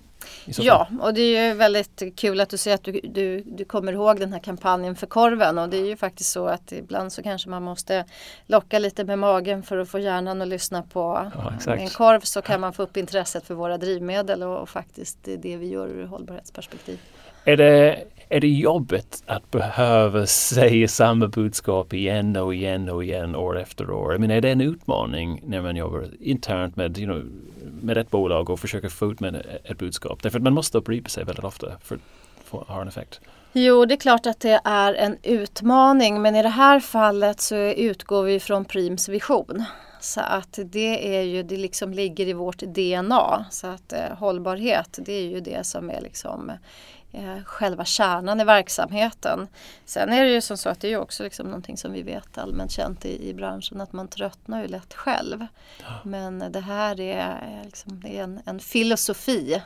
Ja, 0.48 0.88
och 1.02 1.14
det 1.14 1.22
är 1.22 1.48
ju 1.48 1.54
väldigt 1.54 2.04
kul 2.16 2.40
att 2.42 2.50
du 2.50 2.58
säger 2.58 2.76
att 2.76 2.84
du, 2.84 2.92
du, 3.04 3.44
du 3.46 3.66
kommer 3.66 3.94
ihåg 3.94 4.20
den 4.20 4.34
här 4.34 4.40
kampanjen 4.40 4.96
för 4.96 5.08
korven. 5.08 5.58
Och 5.58 5.70
det 5.70 5.78
är 5.78 5.86
ju 5.86 5.98
faktiskt 5.98 6.32
så 6.32 6.48
att 6.48 6.72
ibland 6.72 7.14
så 7.14 7.24
kanske 7.24 7.50
man 7.50 7.64
måste 7.64 8.06
locka 8.46 8.80
lite 8.80 9.04
med 9.04 9.20
magen 9.20 9.64
för 9.64 9.78
att 9.78 9.90
få 9.90 10.00
hjärnan 10.00 10.42
att 10.42 10.48
lyssna 10.48 10.82
på 10.84 11.32
ja, 11.66 11.74
en 11.74 11.90
korv. 11.90 12.20
Så 12.20 12.42
kan 12.42 12.62
man 12.62 12.74
få 12.74 12.84
upp 12.84 12.98
intresset 12.98 13.48
för 13.48 13.54
våra 13.54 13.78
drivmedel 13.78 14.44
och, 14.44 14.62
och 14.62 14.70
faktiskt 14.70 15.18
det 15.24 15.34
är 15.34 15.38
det 15.38 15.58
vi 15.58 15.68
gör 15.68 15.88
ur 15.88 16.06
hållbarhetsperspektiv. 16.06 17.00
Är 17.44 17.58
det, 17.58 18.04
är 18.30 18.40
det 18.40 18.48
jobbigt 18.48 19.24
att 19.26 19.52
behöva 19.52 20.26
säga 20.26 20.88
samma 20.88 21.28
budskap 21.28 21.94
igen 21.94 22.36
och 22.36 22.56
igen 22.56 22.90
och 22.90 23.04
igen 23.04 23.36
år 23.36 23.60
efter 23.60 23.92
år? 23.92 24.12
Jag 24.12 24.22
menar, 24.22 24.36
är 24.36 24.42
det 24.42 24.52
en 24.52 24.62
utmaning 24.62 25.42
när 25.46 25.62
man 25.62 25.76
jobbar 25.76 26.10
internt 26.20 26.76
med, 26.76 26.98
you 26.98 27.08
know, 27.08 27.24
med 27.82 27.98
ett 27.98 28.12
bolag 28.12 28.50
och 28.50 28.60
försöker 28.60 28.90
få 28.90 29.12
ut 29.12 29.20
med 29.20 29.46
ett 29.64 29.78
budskap? 29.78 30.24
Därför 30.24 30.40
att 30.40 30.44
man 30.44 30.54
måste 30.54 30.78
upprepa 30.78 31.10
sig 31.10 31.24
väldigt 31.24 31.46
ofta 31.46 31.72
för 31.84 32.00
att 32.52 32.68
ha 32.68 32.82
en 32.82 32.88
effekt. 32.88 33.22
Jo, 33.54 33.86
det 33.86 33.94
är 33.94 34.00
klart 34.00 34.26
att 34.26 34.40
det 34.40 34.62
är 34.64 34.94
en 34.94 35.18
utmaning 35.24 36.22
men 36.22 36.36
i 36.36 36.44
det 36.44 36.50
här 36.50 36.80
fallet 36.80 37.42
så 37.42 37.56
utgår 37.56 38.24
vi 38.24 38.40
från 38.40 38.66
Prims 38.66 39.10
vision. 39.10 39.64
Så 40.00 40.22
att 40.22 40.60
det 40.66 41.18
är 41.18 41.22
ju, 41.22 41.44
det 41.44 41.58
liksom 41.58 41.94
ligger 41.94 42.28
i 42.28 42.34
vårt 42.34 42.58
DNA. 42.58 43.46
Så 43.52 43.68
att 43.68 43.94
eh, 43.94 44.18
hållbarhet, 44.18 45.00
det 45.02 45.14
är 45.14 45.28
ju 45.30 45.40
det 45.40 45.66
som 45.66 45.90
är 45.90 46.02
liksom 46.02 46.52
eh, 47.18 47.44
själva 47.44 47.86
kärnan 47.86 48.40
i 48.40 48.44
verksamheten. 48.44 49.48
Sen 49.86 50.14
är 50.14 50.24
det 50.24 50.30
ju 50.30 50.42
som 50.42 50.58
så 50.58 50.70
att 50.70 50.80
det 50.80 50.94
är 50.94 50.98
också 50.98 51.24
liksom 51.24 51.46
någonting 51.46 51.78
som 51.78 51.92
vi 51.92 52.02
vet 52.02 52.38
allmänt 52.38 52.72
känt 52.72 53.06
i, 53.06 53.30
i 53.30 53.34
branschen 53.34 53.82
att 53.82 53.94
man 53.94 54.08
tröttnar 54.08 54.62
ju 54.62 54.68
lätt 54.68 54.94
själv. 54.94 55.48
Ja. 55.82 56.00
Men 56.04 56.52
det 56.52 56.60
här 56.60 57.00
är, 57.00 57.62
liksom, 57.64 58.00
det 58.00 58.18
är 58.18 58.24
en, 58.24 58.42
en, 58.46 58.60
filosofi. 58.60 59.62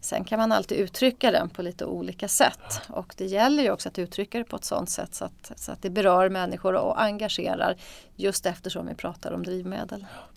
Sen 0.00 0.24
kan 0.24 0.38
man 0.38 0.52
alltid 0.52 0.78
uttrycka 0.78 1.30
den 1.30 1.50
på 1.50 1.62
lite 1.62 1.84
olika 1.84 2.28
sätt 2.28 2.80
ja. 2.88 2.94
och 2.94 3.14
det 3.16 3.26
gäller 3.26 3.62
ju 3.62 3.70
också 3.70 3.88
att 3.88 3.98
uttrycka 3.98 4.38
det 4.38 4.44
på 4.44 4.56
ett 4.56 4.64
sådant 4.64 4.90
sätt 4.90 5.14
så 5.14 5.24
att, 5.24 5.52
så 5.56 5.72
att 5.72 5.82
det 5.82 5.90
berör 5.90 6.28
människor 6.28 6.74
och 6.74 7.02
engagerar 7.02 7.76
just 8.16 8.46
eftersom 8.46 8.86
vi 8.86 8.94
pratar 8.94 9.32
om 9.32 9.42
drivmedel. 9.42 10.06
Ja. 10.14 10.33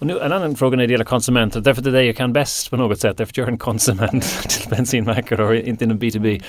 Och 0.00 0.06
nu 0.06 0.18
en 0.18 0.32
annan 0.32 0.56
fråga 0.56 0.76
när 0.76 0.86
det 0.86 0.92
gäller 0.92 1.04
konsumenter, 1.04 1.60
därför 1.60 1.80
att 1.80 1.84
det 1.84 1.90
är 1.90 1.92
det 1.92 2.04
jag 2.04 2.16
kan 2.16 2.32
bäst 2.32 2.70
på 2.70 2.76
något 2.76 3.00
sätt, 3.00 3.16
därför 3.16 3.32
att 3.32 3.36
jag 3.36 3.48
är 3.48 3.52
en 3.52 3.58
konsument 3.58 4.24
till 4.48 4.70
bensinmackar 4.70 5.40
och 5.40 5.54
inte 5.54 5.84
inom 5.84 5.98
B2B. 5.98 6.42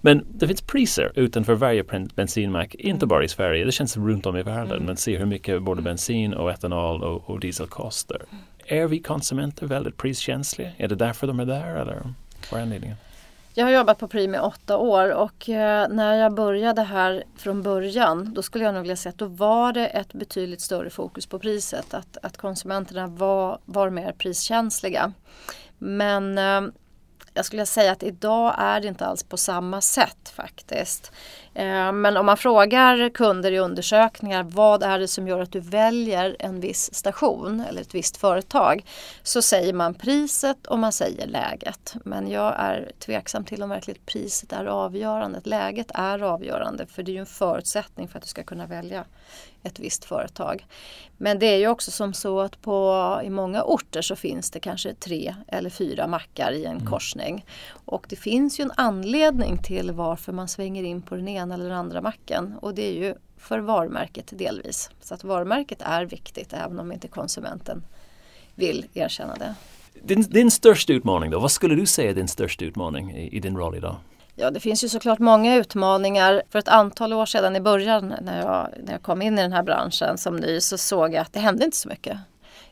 Men 0.00 0.24
det 0.28 0.46
finns 0.46 0.62
priser 0.62 1.12
utanför 1.14 1.54
varje 1.54 1.84
bensinmack, 2.14 2.74
inte 2.74 3.06
bara 3.06 3.24
i 3.24 3.28
Sverige, 3.28 3.64
det 3.64 3.72
känns 3.72 3.96
runt 3.96 4.26
om 4.26 4.36
i 4.36 4.42
världen. 4.42 4.72
Mm. 4.72 4.86
Man 4.86 4.96
ser 4.96 5.18
hur 5.18 5.26
mycket 5.26 5.62
både 5.62 5.82
bensin 5.82 6.34
och 6.34 6.50
etanol 6.50 7.02
och, 7.02 7.30
och 7.30 7.40
diesel 7.40 7.66
kostar. 7.66 8.22
Är 8.66 8.86
vi 8.86 8.98
konsumenter 8.98 9.66
väldigt 9.66 9.96
priskänsliga? 9.96 10.70
Är 10.76 10.88
det 10.88 10.94
därför 10.94 11.26
de 11.26 11.40
är 11.40 11.46
där 11.46 11.76
eller 11.76 12.02
vad 12.50 12.60
är 12.60 12.64
anledningen? 12.64 12.96
Jag 13.58 13.66
har 13.66 13.70
jobbat 13.70 13.98
på 13.98 14.08
Preem 14.08 14.34
i 14.34 14.38
åtta 14.38 14.76
år 14.76 15.10
och 15.12 15.48
eh, 15.48 15.88
när 15.88 16.14
jag 16.14 16.34
började 16.34 16.82
här 16.82 17.24
från 17.36 17.62
början 17.62 18.34
då 18.34 18.42
skulle 18.42 18.64
jag 18.64 18.74
nog 18.74 18.82
vilja 18.82 18.96
säga 18.96 19.10
att 19.10 19.18
då 19.18 19.26
var 19.26 19.72
det 19.72 19.86
ett 19.86 20.12
betydligt 20.12 20.60
större 20.60 20.90
fokus 20.90 21.26
på 21.26 21.38
priset. 21.38 21.94
Att, 21.94 22.16
att 22.22 22.36
konsumenterna 22.36 23.06
var, 23.06 23.58
var 23.64 23.90
mer 23.90 24.12
priskänsliga. 24.12 25.12
Men 25.78 26.38
eh, 26.38 26.72
jag 27.34 27.44
skulle 27.44 27.66
säga 27.66 27.92
att 27.92 28.02
idag 28.02 28.54
är 28.58 28.80
det 28.80 28.88
inte 28.88 29.06
alls 29.06 29.22
på 29.22 29.36
samma 29.36 29.80
sätt 29.80 30.28
faktiskt. 30.28 31.12
Eh, 31.56 31.92
men 31.92 32.16
om 32.16 32.26
man 32.26 32.36
frågar 32.36 33.08
kunder 33.08 33.52
i 33.52 33.58
undersökningar 33.58 34.42
vad 34.42 34.82
är 34.82 34.98
det 34.98 35.08
som 35.08 35.28
gör 35.28 35.40
att 35.40 35.52
du 35.52 35.60
väljer 35.60 36.36
en 36.38 36.60
viss 36.60 36.94
station 36.94 37.64
eller 37.68 37.80
ett 37.80 37.94
visst 37.94 38.16
företag 38.16 38.84
så 39.22 39.42
säger 39.42 39.72
man 39.72 39.94
priset 39.94 40.66
och 40.66 40.78
man 40.78 40.92
säger 40.92 41.26
läget. 41.26 41.94
Men 42.04 42.30
jag 42.30 42.54
är 42.58 42.92
tveksam 42.98 43.44
till 43.44 43.62
om 43.62 43.68
verkligen 43.68 44.00
priset 44.06 44.52
är 44.52 44.64
avgörande. 44.64 45.40
Läget 45.44 45.90
är 45.94 46.22
avgörande 46.22 46.86
för 46.86 47.02
det 47.02 47.10
är 47.10 47.14
ju 47.14 47.20
en 47.20 47.26
förutsättning 47.26 48.08
för 48.08 48.18
att 48.18 48.24
du 48.24 48.28
ska 48.28 48.42
kunna 48.42 48.66
välja 48.66 49.04
ett 49.66 49.78
visst 49.78 50.04
företag. 50.04 50.66
Men 51.16 51.38
det 51.38 51.46
är 51.46 51.56
ju 51.56 51.68
också 51.68 51.90
som 51.90 52.14
så 52.14 52.40
att 52.40 52.62
på, 52.62 53.20
i 53.24 53.30
många 53.30 53.62
orter 53.62 54.02
så 54.02 54.16
finns 54.16 54.50
det 54.50 54.60
kanske 54.60 54.94
tre 54.94 55.34
eller 55.48 55.70
fyra 55.70 56.06
mackar 56.06 56.52
i 56.52 56.64
en 56.64 56.76
mm. 56.76 56.86
korsning. 56.86 57.46
Och 57.68 58.06
det 58.08 58.16
finns 58.16 58.60
ju 58.60 58.62
en 58.62 58.72
anledning 58.76 59.58
till 59.62 59.92
varför 59.92 60.32
man 60.32 60.48
svänger 60.48 60.82
in 60.82 61.02
på 61.02 61.16
den 61.16 61.28
ena 61.28 61.54
eller 61.54 61.64
den 61.64 61.78
andra 61.78 62.00
macken 62.00 62.54
och 62.60 62.74
det 62.74 62.88
är 62.88 62.94
ju 62.94 63.14
för 63.36 63.58
varumärket 63.58 64.32
delvis. 64.38 64.90
Så 65.00 65.14
att 65.14 65.24
varumärket 65.24 65.82
är 65.82 66.04
viktigt 66.04 66.52
även 66.52 66.80
om 66.80 66.92
inte 66.92 67.08
konsumenten 67.08 67.84
vill 68.54 68.86
erkänna 68.94 69.34
det. 69.34 69.54
Din, 70.02 70.22
din 70.22 70.50
största 70.50 70.92
utmaning 70.92 71.30
då? 71.30 71.38
Vad 71.38 71.50
skulle 71.50 71.74
du 71.74 71.86
säga 71.86 72.10
är 72.10 72.14
din 72.14 72.28
största 72.28 72.64
utmaning 72.64 73.10
i, 73.10 73.36
i 73.36 73.40
din 73.40 73.56
roll 73.56 73.76
idag? 73.76 73.96
Ja, 74.38 74.50
det 74.50 74.60
finns 74.60 74.84
ju 74.84 74.88
såklart 74.88 75.18
många 75.18 75.56
utmaningar. 75.56 76.42
För 76.50 76.58
ett 76.58 76.68
antal 76.68 77.12
år 77.12 77.26
sedan 77.26 77.56
i 77.56 77.60
början 77.60 78.14
när 78.20 78.38
jag, 78.38 78.68
när 78.84 78.92
jag 78.92 79.02
kom 79.02 79.22
in 79.22 79.38
i 79.38 79.42
den 79.42 79.52
här 79.52 79.62
branschen 79.62 80.18
som 80.18 80.36
ny 80.36 80.60
så 80.60 80.78
såg 80.78 81.14
jag 81.14 81.22
att 81.22 81.32
det 81.32 81.40
hände 81.40 81.64
inte 81.64 81.76
så 81.76 81.88
mycket. 81.88 82.18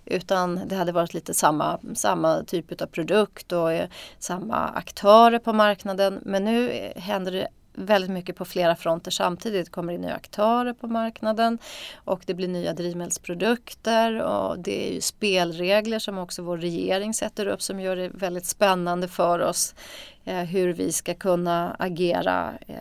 Utan 0.04 0.60
det 0.66 0.76
hade 0.76 0.92
varit 0.92 1.14
lite 1.14 1.34
samma, 1.34 1.78
samma 1.94 2.42
typ 2.44 2.82
av 2.82 2.86
produkt 2.86 3.52
och 3.52 3.72
eh, 3.72 3.88
samma 4.18 4.56
aktörer 4.56 5.38
på 5.38 5.52
marknaden. 5.52 6.20
Men 6.22 6.44
nu 6.44 6.92
händer 6.96 7.32
det 7.32 7.48
väldigt 7.74 8.10
mycket 8.10 8.36
på 8.36 8.44
flera 8.44 8.76
fronter 8.76 9.10
samtidigt. 9.10 9.64
Det 9.64 9.70
kommer 9.70 9.92
in 9.92 10.00
nya 10.00 10.14
aktörer 10.14 10.72
på 10.72 10.86
marknaden 10.86 11.58
och 11.94 12.22
det 12.26 12.34
blir 12.34 12.48
nya 12.48 12.72
drivmedelsprodukter 12.72 14.22
och 14.22 14.58
det 14.58 14.88
är 14.88 14.94
ju 14.94 15.00
spelregler 15.00 15.98
som 15.98 16.18
också 16.18 16.42
vår 16.42 16.58
regering 16.58 17.14
sätter 17.14 17.46
upp 17.46 17.62
som 17.62 17.80
gör 17.80 17.96
det 17.96 18.08
väldigt 18.08 18.46
spännande 18.46 19.08
för 19.08 19.38
oss 19.38 19.74
hur 20.24 20.72
vi 20.72 20.92
ska 20.92 21.14
kunna 21.14 21.76
agera 21.78 22.52
eh, 22.66 22.76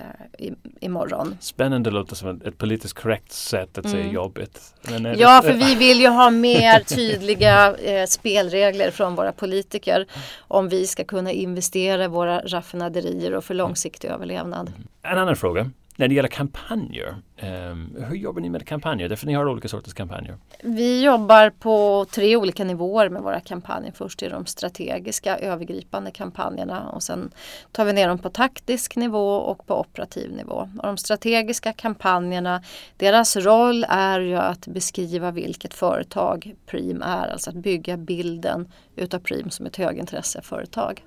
i, 0.45 0.53
imorgon. 0.79 1.38
Spännande 1.39 1.91
låter 1.91 2.15
som 2.15 2.41
ett 2.45 2.57
politiskt 2.57 2.93
korrekt 2.93 3.31
sätt 3.31 3.77
att 3.77 3.85
mm. 3.85 3.97
säga 3.97 4.13
jobbigt. 4.13 4.73
ja, 5.17 5.41
för 5.43 5.53
vi 5.53 5.75
vill 5.75 6.00
ju 6.00 6.07
ha 6.07 6.29
mer 6.29 6.79
tydliga 6.79 7.75
eh, 7.75 8.05
spelregler 8.05 8.91
från 8.91 9.15
våra 9.15 9.31
politiker 9.31 10.07
om 10.38 10.69
vi 10.69 10.88
ska 10.88 11.03
kunna 11.03 11.31
investera 11.31 12.03
i 12.03 12.07
våra 12.07 12.39
raffinaderier 12.39 13.33
och 13.33 13.43
för 13.43 13.53
långsiktig 13.53 14.07
överlevnad. 14.07 14.71
En 15.01 15.17
annan 15.17 15.35
fråga 15.35 15.71
när 15.95 16.07
det 16.07 16.15
gäller 16.15 16.29
kampanjer, 16.29 17.15
Ehm, 17.43 17.95
hur 18.09 18.15
jobbar 18.15 18.41
ni 18.41 18.50
med 18.50 18.67
kampanjer? 18.67 19.09
Därför 19.09 19.27
ni 19.27 19.33
har 19.33 19.50
olika 19.50 19.67
sorters 19.67 19.93
kampanjer. 19.93 20.38
Vi 20.63 21.03
jobbar 21.03 21.50
på 21.50 22.05
tre 22.12 22.35
olika 22.35 22.63
nivåer 22.63 23.09
med 23.09 23.21
våra 23.21 23.39
kampanjer. 23.39 23.91
Först 23.91 24.23
är 24.23 24.29
de 24.29 24.45
strategiska 24.45 25.38
övergripande 25.38 26.12
kampanjerna 26.12 26.89
och 26.89 27.03
sen 27.03 27.31
tar 27.71 27.85
vi 27.85 27.93
ner 27.93 28.07
dem 28.07 28.19
på 28.19 28.29
taktisk 28.29 28.95
nivå 28.95 29.35
och 29.35 29.67
på 29.67 29.79
operativ 29.79 30.31
nivå. 30.31 30.69
Och 30.77 30.88
de 30.88 30.97
strategiska 30.97 31.73
kampanjerna, 31.73 32.63
deras 32.97 33.35
roll 33.35 33.85
är 33.89 34.19
ju 34.19 34.35
att 34.35 34.67
beskriva 34.67 35.31
vilket 35.31 35.73
företag 35.73 36.55
Prim 36.65 37.01
är, 37.01 37.27
alltså 37.27 37.50
att 37.50 37.55
bygga 37.55 37.97
bilden 37.97 38.71
utav 38.95 39.19
Prim 39.19 39.50
som 39.50 39.65
ett 39.65 39.75
högintresseföretag. 39.75 41.03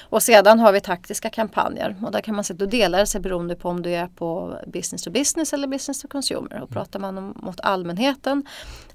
Och 0.00 0.22
sedan 0.22 0.60
har 0.60 0.72
vi 0.72 0.80
taktiska 0.80 1.30
kampanjer 1.30 1.96
och 2.02 2.12
där 2.12 2.20
kan 2.20 2.34
man 2.34 2.44
se, 2.44 2.52
att 2.52 2.58
då 2.58 2.66
delar 2.66 2.98
det 2.98 3.06
sig 3.06 3.20
beroende 3.20 3.56
på 3.56 3.68
om 3.68 3.82
du 3.82 3.90
är 3.90 4.06
på 4.06 4.58
business 4.66 5.02
to 5.02 5.10
business 5.10 5.52
eller 5.52 5.66
business 5.72 6.02
to 6.02 6.08
consumer. 6.08 6.62
Och 6.62 6.70
pratar 6.70 6.98
man 6.98 7.18
om, 7.18 7.34
mot 7.36 7.60
allmänheten, 7.60 8.46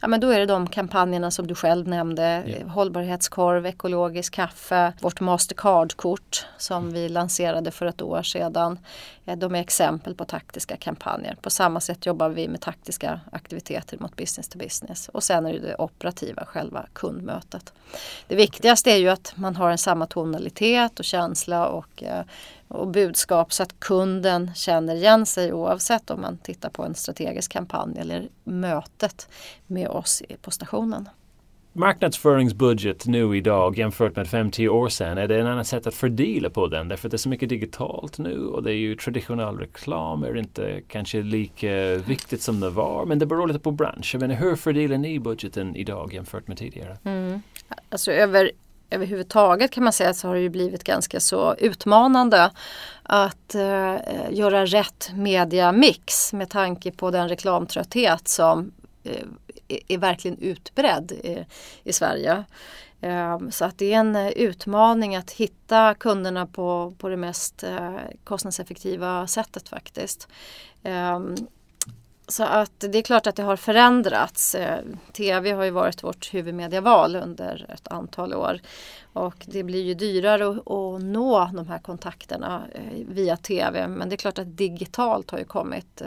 ja 0.01 0.07
men 0.07 0.19
då 0.19 0.29
är 0.29 0.39
det 0.39 0.45
de 0.45 0.67
kampanjerna 0.67 1.31
som 1.31 1.47
du 1.47 1.55
själv 1.55 1.87
nämnde, 1.87 2.43
yeah. 2.47 2.69
hållbarhetskorv, 2.69 3.65
ekologisk 3.65 4.33
kaffe, 4.33 4.93
vårt 5.01 5.19
Mastercard-kort 5.19 6.45
som 6.57 6.83
mm. 6.83 6.93
vi 6.93 7.09
lanserade 7.09 7.71
för 7.71 7.85
ett 7.85 8.01
år 8.01 8.23
sedan. 8.23 8.79
De 9.37 9.55
är 9.55 9.59
exempel 9.59 10.15
på 10.15 10.25
taktiska 10.25 10.77
kampanjer. 10.77 11.35
På 11.41 11.49
samma 11.49 11.79
sätt 11.79 12.05
jobbar 12.05 12.29
vi 12.29 12.47
med 12.47 12.61
taktiska 12.61 13.19
aktiviteter 13.31 13.97
mot 13.97 14.15
business 14.15 14.49
to 14.49 14.57
business. 14.57 15.09
Och 15.09 15.23
sen 15.23 15.45
är 15.45 15.53
det 15.53 15.59
det 15.59 15.75
operativa, 15.75 16.45
själva 16.45 16.85
kundmötet. 16.93 17.73
Det 18.27 18.35
viktigaste 18.35 18.91
är 18.91 18.97
ju 18.97 19.09
att 19.09 19.33
man 19.35 19.55
har 19.55 19.71
en 19.71 19.77
samma 19.77 20.05
tonalitet 20.05 20.99
och 20.99 21.05
känsla 21.05 21.67
och, 21.67 22.03
eh, 22.03 22.23
och 22.67 22.87
budskap 22.87 23.53
så 23.53 23.63
att 23.63 23.79
kunden 23.79 24.51
känner 24.55 24.95
igen 24.95 25.25
sig 25.25 25.53
oavsett 25.53 26.09
om 26.09 26.21
man 26.21 26.37
tittar 26.37 26.69
på 26.69 26.83
en 26.83 26.95
strategisk 26.95 27.51
kampanj 27.51 27.97
eller 27.99 28.29
mötet 28.43 29.29
med 29.67 29.87
oss 29.87 30.23
på 30.41 30.51
stationen 30.51 31.09
marknadsföringsbudget 31.77 33.05
nu 33.05 33.37
idag 33.37 33.77
jämfört 33.77 34.15
med 34.15 34.27
5-10 34.27 34.67
år 34.67 34.89
sedan? 34.89 35.17
Är 35.17 35.27
det 35.27 35.39
en 35.39 35.47
annan 35.47 35.65
sätt 35.65 35.87
att 35.87 35.93
fördela 35.93 36.49
på 36.49 36.67
den? 36.67 36.87
Därför 36.87 37.07
att 37.07 37.11
det 37.11 37.15
är 37.15 37.17
så 37.17 37.29
mycket 37.29 37.49
digitalt 37.49 38.17
nu 38.17 38.45
och 38.45 38.63
det 38.63 38.71
är 38.71 38.75
ju 38.75 38.95
traditionell 38.95 39.57
reklam 39.57 40.23
är 40.23 40.37
inte 40.37 40.81
kanske 40.87 41.21
lika 41.21 41.95
viktigt 41.95 42.41
som 42.41 42.59
det 42.59 42.69
var. 42.69 43.05
Men 43.05 43.19
det 43.19 43.25
beror 43.25 43.47
lite 43.47 43.59
på 43.59 43.71
bransch. 43.71 44.09
Jag 44.13 44.21
menar, 44.21 44.35
hur 44.35 44.55
fördelar 44.55 44.97
ni 44.97 45.19
budgeten 45.19 45.75
idag 45.75 46.13
jämfört 46.13 46.47
med 46.47 46.57
tidigare? 46.57 46.97
Mm. 47.03 47.41
Alltså 47.89 48.11
över 48.11 48.51
överhuvudtaget 48.89 49.71
kan 49.71 49.83
man 49.83 49.93
säga 49.93 50.13
så 50.13 50.27
har 50.27 50.35
det 50.35 50.41
ju 50.41 50.49
blivit 50.49 50.83
ganska 50.83 51.19
så 51.19 51.55
utmanande 51.55 52.51
att 53.03 53.55
eh, 53.55 53.95
göra 54.29 54.65
rätt 54.65 55.11
mediamix 55.13 56.33
med 56.33 56.49
tanke 56.49 56.91
på 56.91 57.11
den 57.11 57.29
reklamtrötthet 57.29 58.27
som 58.27 58.71
eh, 59.03 59.23
är 59.87 59.97
verkligen 59.97 60.37
utbredd 60.37 61.11
i, 61.11 61.45
i 61.83 61.93
Sverige. 61.93 62.43
Ehm, 63.01 63.51
så 63.51 63.65
att 63.65 63.77
det 63.77 63.93
är 63.93 63.99
en 63.99 64.15
utmaning 64.15 65.15
att 65.15 65.31
hitta 65.31 65.93
kunderna 65.93 66.45
på, 66.45 66.93
på 66.97 67.09
det 67.09 67.17
mest 67.17 67.63
eh, 67.63 67.95
kostnadseffektiva 68.23 69.27
sättet 69.27 69.69
faktiskt. 69.69 70.27
Ehm, 70.83 71.35
så 72.29 72.43
att 72.43 72.79
det 72.79 72.97
är 72.97 73.01
klart 73.01 73.27
att 73.27 73.35
det 73.35 73.43
har 73.43 73.55
förändrats. 73.55 74.55
Tv 75.13 75.51
har 75.51 75.63
ju 75.63 75.71
varit 75.71 76.03
vårt 76.03 76.33
huvudmediaval 76.33 77.15
under 77.15 77.65
ett 77.73 77.87
antal 77.87 78.33
år. 78.33 78.59
Och 79.13 79.45
det 79.47 79.63
blir 79.63 79.83
ju 79.83 79.93
dyrare 79.93 80.49
att, 80.49 80.71
att 80.71 81.01
nå 81.01 81.49
de 81.53 81.67
här 81.67 81.79
kontakterna 81.79 82.63
via 83.09 83.37
tv. 83.37 83.87
Men 83.87 84.09
det 84.09 84.15
är 84.15 84.17
klart 84.17 84.39
att 84.39 84.57
digitalt 84.57 85.31
har 85.31 85.37
ju 85.37 85.45
kommit 85.45 86.01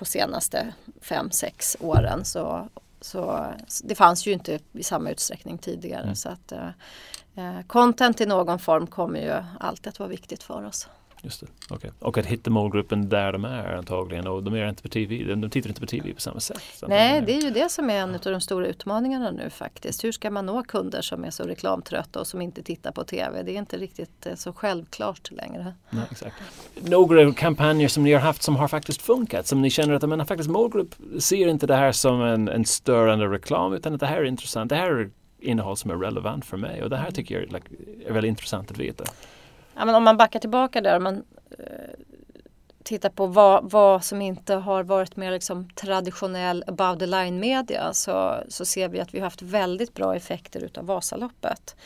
på 0.00 0.04
senaste 0.04 0.74
fem 1.00 1.30
sex 1.30 1.76
åren. 1.80 2.24
Så, 2.24 2.68
så 3.00 3.46
det 3.84 3.94
fanns 3.94 4.26
ju 4.26 4.32
inte 4.32 4.58
i 4.72 4.82
samma 4.82 5.10
utsträckning 5.10 5.58
tidigare. 5.58 6.02
Mm. 6.02 6.14
Så 6.14 6.28
att 6.28 6.52
eh, 6.52 7.60
content 7.66 8.20
i 8.20 8.26
någon 8.26 8.58
form 8.58 8.86
kommer 8.86 9.20
ju 9.20 9.44
alltid 9.60 9.88
att 9.88 9.98
vara 9.98 10.08
viktigt 10.08 10.42
för 10.42 10.64
oss. 10.64 10.88
Just 11.22 11.40
det. 11.40 11.74
Okay. 11.74 11.90
Och 11.98 12.18
att 12.18 12.26
hitta 12.26 12.50
målgruppen 12.50 13.08
där 13.08 13.32
de 13.32 13.44
är 13.44 13.74
antagligen 13.74 14.26
och 14.26 14.42
de 14.42 14.54
är 14.54 14.68
inte 14.68 14.82
på 14.82 14.88
TV, 14.88 15.34
de 15.34 15.50
tittar 15.50 15.68
inte 15.68 15.80
på 15.80 15.86
TV 15.86 16.14
på 16.14 16.20
samma 16.20 16.40
sätt. 16.40 16.62
Nej, 16.88 17.22
det 17.26 17.36
är 17.36 17.40
ju 17.40 17.50
det 17.50 17.68
som 17.68 17.90
är 17.90 17.94
en 17.94 18.14
av 18.14 18.20
de 18.20 18.40
stora 18.40 18.66
utmaningarna 18.66 19.30
nu 19.30 19.50
faktiskt. 19.50 20.04
Hur 20.04 20.12
ska 20.12 20.30
man 20.30 20.46
nå 20.46 20.62
kunder 20.62 21.02
som 21.02 21.24
är 21.24 21.30
så 21.30 21.42
reklamtrötta 21.42 22.20
och 22.20 22.26
som 22.26 22.42
inte 22.42 22.62
tittar 22.62 22.92
på 22.92 23.04
TV? 23.04 23.42
Det 23.42 23.52
är 23.52 23.58
inte 23.58 23.76
riktigt 23.76 24.26
eh, 24.26 24.34
så 24.34 24.52
självklart 24.52 25.30
längre. 25.30 25.74
Nej, 25.90 26.04
exakt. 26.10 26.36
Några 26.74 27.32
kampanjer 27.32 27.88
som 27.88 28.02
ni 28.02 28.12
har 28.12 28.20
haft 28.20 28.42
som 28.42 28.56
har 28.56 28.68
faktiskt 28.68 29.02
funkat, 29.02 29.46
som 29.46 29.62
ni 29.62 29.70
känner 29.70 29.94
att 29.94 30.08
men, 30.08 30.26
faktiskt 30.26 30.50
målgrupp 30.50 30.94
ser 31.18 31.48
inte 31.48 31.66
det 31.66 31.76
här 31.76 31.92
som 31.92 32.22
en, 32.22 32.48
en 32.48 32.64
störande 32.64 33.26
reklam 33.26 33.72
utan 33.72 33.94
att 33.94 34.00
det 34.00 34.06
här 34.06 34.16
är 34.16 34.24
intressant. 34.24 34.68
Det 34.68 34.76
här 34.76 34.90
är 34.90 35.10
innehåll 35.40 35.76
som 35.76 35.90
är 35.90 35.96
relevant 35.96 36.44
för 36.44 36.56
mig 36.56 36.82
och 36.82 36.90
det 36.90 36.96
här 36.96 37.10
tycker 37.10 37.34
jag 37.34 37.52
like, 37.52 37.66
är 38.06 38.12
väldigt 38.12 38.28
intressant 38.28 38.70
att 38.70 38.78
veta. 38.78 39.04
Ja, 39.80 39.86
men 39.86 39.94
om 39.94 40.04
man 40.04 40.16
backar 40.16 40.40
tillbaka 40.40 40.80
där 40.80 40.96
och 40.96 41.02
man 41.02 41.24
eh, 41.58 41.64
tittar 42.82 43.10
på 43.10 43.26
vad, 43.26 43.70
vad 43.70 44.04
som 44.04 44.22
inte 44.22 44.54
har 44.54 44.82
varit 44.82 45.16
mer 45.16 45.30
liksom 45.30 45.70
traditionell 45.70 46.64
above 46.66 46.98
the 46.98 47.06
line 47.06 47.40
media 47.40 47.92
så, 47.92 48.44
så 48.48 48.64
ser 48.64 48.88
vi 48.88 49.00
att 49.00 49.14
vi 49.14 49.18
har 49.18 49.26
haft 49.26 49.42
väldigt 49.42 49.94
bra 49.94 50.16
effekter 50.16 50.64
utav 50.64 50.86
Vasaloppet. 50.86 51.76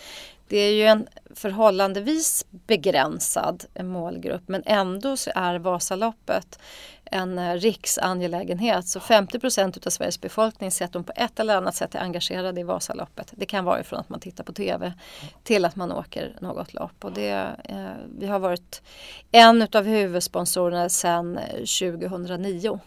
Det 0.48 0.56
är 0.58 0.72
ju 0.72 0.82
en 0.82 1.06
förhållandevis 1.34 2.46
begränsad 2.50 3.64
målgrupp 3.80 4.42
men 4.46 4.62
ändå 4.66 5.16
så 5.16 5.30
är 5.34 5.58
Vasaloppet 5.58 6.58
en 7.04 7.38
eh, 7.38 7.54
riksangelägenhet. 7.54 8.88
Så 8.88 9.00
50 9.00 9.38
procent 9.38 9.86
av 9.86 9.90
Sveriges 9.90 10.20
befolkning 10.20 10.70
säger 10.70 10.86
att 10.86 10.92
de 10.92 11.04
på 11.04 11.12
ett 11.16 11.40
eller 11.40 11.56
annat 11.56 11.74
sätt 11.74 11.94
är 11.94 11.98
engagerade 11.98 12.60
i 12.60 12.64
Vasaloppet. 12.64 13.32
Det 13.36 13.46
kan 13.46 13.64
vara 13.64 13.80
ifrån 13.80 14.00
att 14.00 14.08
man 14.08 14.20
tittar 14.20 14.44
på 14.44 14.52
TV 14.52 14.92
till 15.42 15.64
att 15.64 15.76
man 15.76 15.92
åker 15.92 16.36
något 16.40 16.74
lopp. 16.74 17.04
Och 17.04 17.12
det, 17.12 17.56
eh, 17.64 17.86
vi 18.18 18.26
har 18.26 18.38
varit 18.38 18.82
en 19.32 19.68
av 19.72 19.84
huvudsponsorerna 19.84 20.88
sedan 20.88 21.38
eh, 21.38 21.54
2009. 21.54 22.80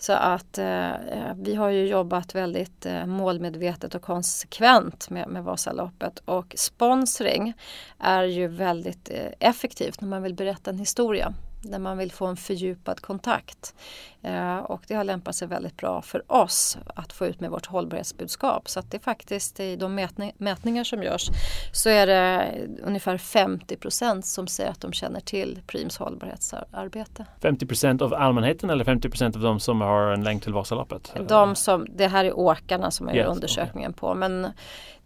Så 0.00 0.12
att 0.12 0.58
eh, 0.58 0.90
eh, 0.90 1.34
vi 1.36 1.54
har 1.54 1.68
ju 1.68 1.86
jobbat 1.86 2.34
väldigt 2.34 2.86
eh, 2.86 3.06
målmedvetet 3.06 3.94
och 3.94 4.02
konsekvent 4.02 5.10
med, 5.10 5.28
med 5.28 5.44
Vasaloppet 5.44 6.18
och 6.24 6.54
sponsring 6.56 7.54
är 7.98 8.22
ju 8.22 8.48
väldigt 8.48 9.10
eh, 9.10 9.48
effektivt 9.48 10.00
när 10.00 10.08
man 10.08 10.22
vill 10.22 10.34
berätta 10.34 10.70
en 10.70 10.78
historia 10.78 11.34
när 11.62 11.78
man 11.78 11.98
vill 11.98 12.12
få 12.12 12.26
en 12.26 12.36
fördjupad 12.36 13.00
kontakt. 13.00 13.74
Eh, 14.22 14.58
och 14.58 14.82
det 14.86 14.94
har 14.94 15.04
lämpat 15.04 15.34
sig 15.34 15.48
väldigt 15.48 15.76
bra 15.76 16.02
för 16.02 16.32
oss 16.32 16.78
att 16.94 17.12
få 17.12 17.26
ut 17.26 17.40
med 17.40 17.50
vårt 17.50 17.66
hållbarhetsbudskap. 17.66 18.68
Så 18.68 18.80
att 18.80 18.90
det 18.90 18.96
är 18.96 19.00
faktiskt 19.00 19.60
i 19.60 19.76
de 19.76 19.94
mätning, 19.94 20.32
mätningar 20.36 20.84
som 20.84 21.02
görs 21.02 21.30
så 21.72 21.90
är 21.90 22.06
det 22.06 22.52
ungefär 22.82 23.18
50 23.18 23.76
procent 23.76 24.26
som 24.26 24.46
säger 24.46 24.70
att 24.70 24.80
de 24.80 24.92
känner 24.92 25.20
till 25.20 25.60
Prims 25.66 25.98
hållbarhetsarbete. 25.98 27.26
50 27.42 27.66
procent 27.66 28.02
av 28.02 28.14
allmänheten 28.14 28.70
eller 28.70 28.84
50 28.84 29.08
procent 29.08 29.36
av 29.36 29.42
de 29.42 29.60
som 29.60 29.80
har 29.80 30.12
en 30.12 30.24
länk 30.24 30.42
till 30.42 30.52
Vasaloppet? 30.52 31.12
De 31.28 31.54
som, 31.54 31.86
det 31.90 32.06
här 32.06 32.24
är 32.24 32.38
åkarna 32.38 32.90
som 32.90 33.08
är 33.08 33.16
yes, 33.16 33.28
undersökningen 33.28 33.90
okay. 33.90 33.98
på. 33.98 34.14
Men 34.14 34.46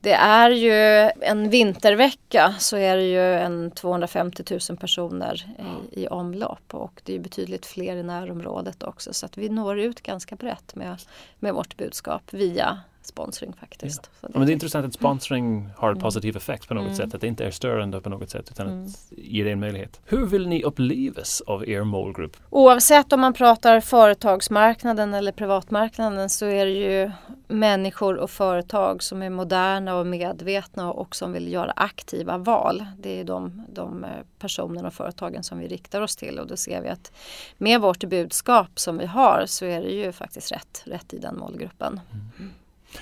det 0.04 0.12
är 0.12 0.50
ju 0.50 0.72
en 1.20 1.50
vintervecka 1.50 2.54
så 2.58 2.76
är 2.76 2.96
det 2.96 3.02
ju 3.02 3.34
en 3.34 3.70
250 3.70 4.44
000 4.70 4.78
personer 4.78 5.46
i, 5.92 6.02
i 6.02 6.08
omlopp 6.08 6.74
och 6.74 7.00
det 7.04 7.14
är 7.14 7.18
betydligt 7.18 7.66
fler 7.66 7.96
i 7.96 8.02
närområdet 8.02 8.82
också 9.06 9.18
så 9.18 9.26
att 9.26 9.38
vi 9.38 9.48
når 9.48 9.78
ut 9.78 10.02
ganska 10.02 10.36
brett 10.36 10.74
med, 10.74 11.02
med 11.38 11.54
vårt 11.54 11.76
budskap 11.76 12.22
via 12.34 12.80
sponsring 13.06 13.52
faktiskt. 13.60 14.10
Ja. 14.20 14.28
Det, 14.28 14.38
men 14.38 14.46
det 14.46 14.52
är 14.52 14.54
intressant 14.54 14.86
att 14.86 14.94
sponsring 14.94 15.68
har 15.76 15.88
en 15.88 15.92
mm. 15.92 16.02
positiv 16.02 16.36
effekt 16.36 16.68
på 16.68 16.74
något 16.74 16.84
mm. 16.84 16.96
sätt. 16.96 17.14
Att 17.14 17.20
det 17.20 17.26
inte 17.26 17.44
är 17.44 17.50
störande 17.50 18.00
på 18.00 18.08
något 18.08 18.30
sätt 18.30 18.48
utan 18.50 18.66
mm. 18.66 18.86
att 18.86 19.12
ge 19.18 19.44
det 19.44 19.50
en 19.50 19.60
möjlighet. 19.60 20.00
Hur 20.04 20.26
vill 20.26 20.48
ni 20.48 20.62
upplevas 20.62 21.40
av 21.40 21.68
er 21.68 21.84
målgrupp? 21.84 22.36
Oavsett 22.50 23.12
om 23.12 23.20
man 23.20 23.32
pratar 23.32 23.80
företagsmarknaden 23.80 25.14
eller 25.14 25.32
privatmarknaden 25.32 26.30
så 26.30 26.46
är 26.46 26.64
det 26.64 26.72
ju 26.72 27.10
människor 27.48 28.16
och 28.16 28.30
företag 28.30 29.02
som 29.02 29.22
är 29.22 29.30
moderna 29.30 29.96
och 29.96 30.06
medvetna 30.06 30.92
och 30.92 31.16
som 31.16 31.32
vill 31.32 31.52
göra 31.52 31.72
aktiva 31.76 32.38
val. 32.38 32.86
Det 32.98 33.20
är 33.20 33.24
de, 33.24 33.62
de 33.68 34.06
personerna 34.38 34.88
och 34.88 34.94
företagen 34.94 35.42
som 35.42 35.58
vi 35.58 35.68
riktar 35.68 36.00
oss 36.00 36.16
till 36.16 36.38
och 36.38 36.46
då 36.46 36.56
ser 36.56 36.80
vi 36.82 36.88
att 36.88 37.12
med 37.58 37.80
vårt 37.80 38.04
budskap 38.04 38.78
som 38.78 38.98
vi 38.98 39.06
har 39.06 39.44
så 39.46 39.64
är 39.64 39.82
det 39.82 39.90
ju 39.90 40.12
faktiskt 40.12 40.52
rätt, 40.52 40.82
rätt 40.84 41.14
i 41.14 41.18
den 41.18 41.38
målgruppen. 41.38 42.00
Mm. 42.12 42.50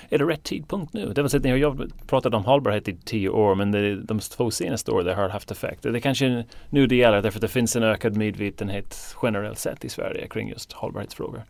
Är 0.09 0.17
det 0.17 0.25
rätt 0.25 0.43
tidpunkt 0.43 0.93
nu? 0.93 1.13
Det 1.13 1.21
vill 1.21 1.29
säga, 1.29 1.41
ni 1.55 1.61
har 1.61 1.87
pratat 2.07 2.33
om 2.33 2.45
hållbarhet 2.45 2.87
i 2.87 2.97
tio 3.05 3.29
år 3.29 3.55
men 3.55 3.71
det, 3.71 3.95
de 3.95 4.19
två 4.19 4.51
senaste 4.51 4.91
åren 4.91 5.15
har 5.15 5.29
haft 5.29 5.51
effekt. 5.51 5.83
Det 5.83 5.89
är 5.89 5.99
kanske 5.99 6.45
nu 6.69 6.87
det 6.87 6.95
gäller 6.95 7.21
därför 7.21 7.37
att 7.37 7.41
det 7.41 7.47
finns 7.47 7.75
en 7.75 7.83
ökad 7.83 8.17
medvetenhet 8.17 9.15
generellt 9.23 9.59
sett 9.59 9.85
i 9.85 9.89
Sverige 9.89 10.27
kring 10.27 10.49
just 10.49 10.73
hållbarhetsfrågor. 10.73 11.43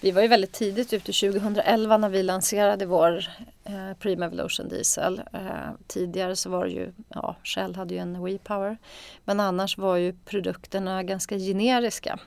Vi 0.00 0.10
var 0.10 0.22
ju 0.22 0.28
väldigt 0.28 0.52
tidigt 0.52 0.92
ute 0.92 1.12
2011 1.12 1.96
när 1.96 2.08
vi 2.08 2.22
lanserade 2.22 2.86
vår 2.86 3.24
eh, 3.64 3.94
Prime 3.98 4.26
Evolution 4.26 4.68
Diesel. 4.68 5.22
Eh, 5.32 5.40
tidigare 5.86 6.36
så 6.36 6.50
var 6.50 6.64
det 6.64 6.70
ju, 6.70 6.92
ja 7.08 7.36
Shell 7.44 7.74
hade 7.74 7.94
ju 7.94 8.00
en 8.00 8.24
WePower. 8.24 8.76
Men 9.24 9.40
annars 9.40 9.78
var 9.78 9.96
ju 9.96 10.12
produkterna 10.24 11.02
ganska 11.02 11.38
generiska. 11.38 12.18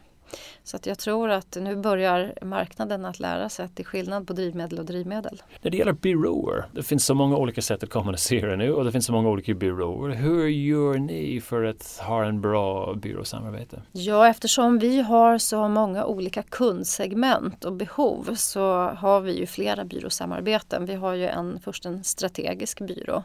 Så 0.63 0.78
att 0.78 0.86
jag 0.86 1.00
tror 1.00 1.30
att 1.30 1.58
nu 1.62 1.76
börjar 1.76 2.34
marknaden 2.41 3.06
att 3.06 3.20
lära 3.20 3.50
sig 3.50 3.65
att 3.65 3.76
det 3.76 3.84
är 3.84 3.86
skillnad 3.86 4.28
på 4.28 4.34
drivmedel 4.34 4.80
och 4.80 4.86
drivmedel. 4.86 5.41
När 5.62 5.72
det 5.72 5.78
gäller 5.78 5.94
byråer, 5.94 6.65
det 6.72 6.84
finns 6.84 7.06
så 7.06 7.13
många 7.13 7.38
olika 7.38 7.62
sätt 7.62 7.84
att 7.84 7.89
kommunicera 7.89 8.56
nu 8.56 8.74
och 8.74 8.86
det 8.86 8.91
finns 8.91 9.06
så 9.06 9.12
många 9.12 9.30
olika 9.30 9.54
byråer. 9.54 10.10
Hur 10.10 10.48
gör 10.48 10.98
ni 10.98 11.41
för 11.41 11.63
att 11.63 12.02
ha 12.08 12.26
en 12.26 12.41
bra 12.41 12.94
byråsamarbete? 12.94 13.82
Ja, 13.91 14.28
eftersom 14.28 14.80
vi 14.80 15.02
har 15.02 15.38
så 15.38 15.67
många 15.67 16.06
olika 16.06 16.44
kundsegment 16.44 17.65
och 17.65 17.74
behov 17.74 18.36
så 18.36 18.84
har 18.84 19.22
vi 19.22 19.39
ju 19.39 19.46
flera 19.46 19.86
byråsamarbeten. 19.86 20.86
Vi 20.86 20.96
har 20.96 21.13
ju 21.13 21.28
en, 21.28 21.60
först 21.60 21.86
en 21.86 22.04
strategisk 22.04 22.82
byrå 22.82 23.24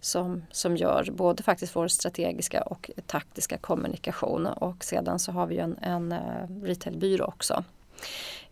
som, 0.00 0.42
som 0.50 0.76
gör 0.76 1.08
både 1.12 1.42
faktiskt 1.42 1.76
vår 1.76 1.88
strategiska 1.88 2.62
och 2.62 2.90
taktiska 3.06 3.58
kommunikation 3.58 4.46
och 4.46 4.84
sedan 4.84 5.18
så 5.18 5.32
har 5.32 5.46
vi 5.46 5.58
en, 5.58 5.78
en 5.82 6.12
eh, 6.12 6.47
retailbyrå 6.62 7.24
också. 7.24 7.64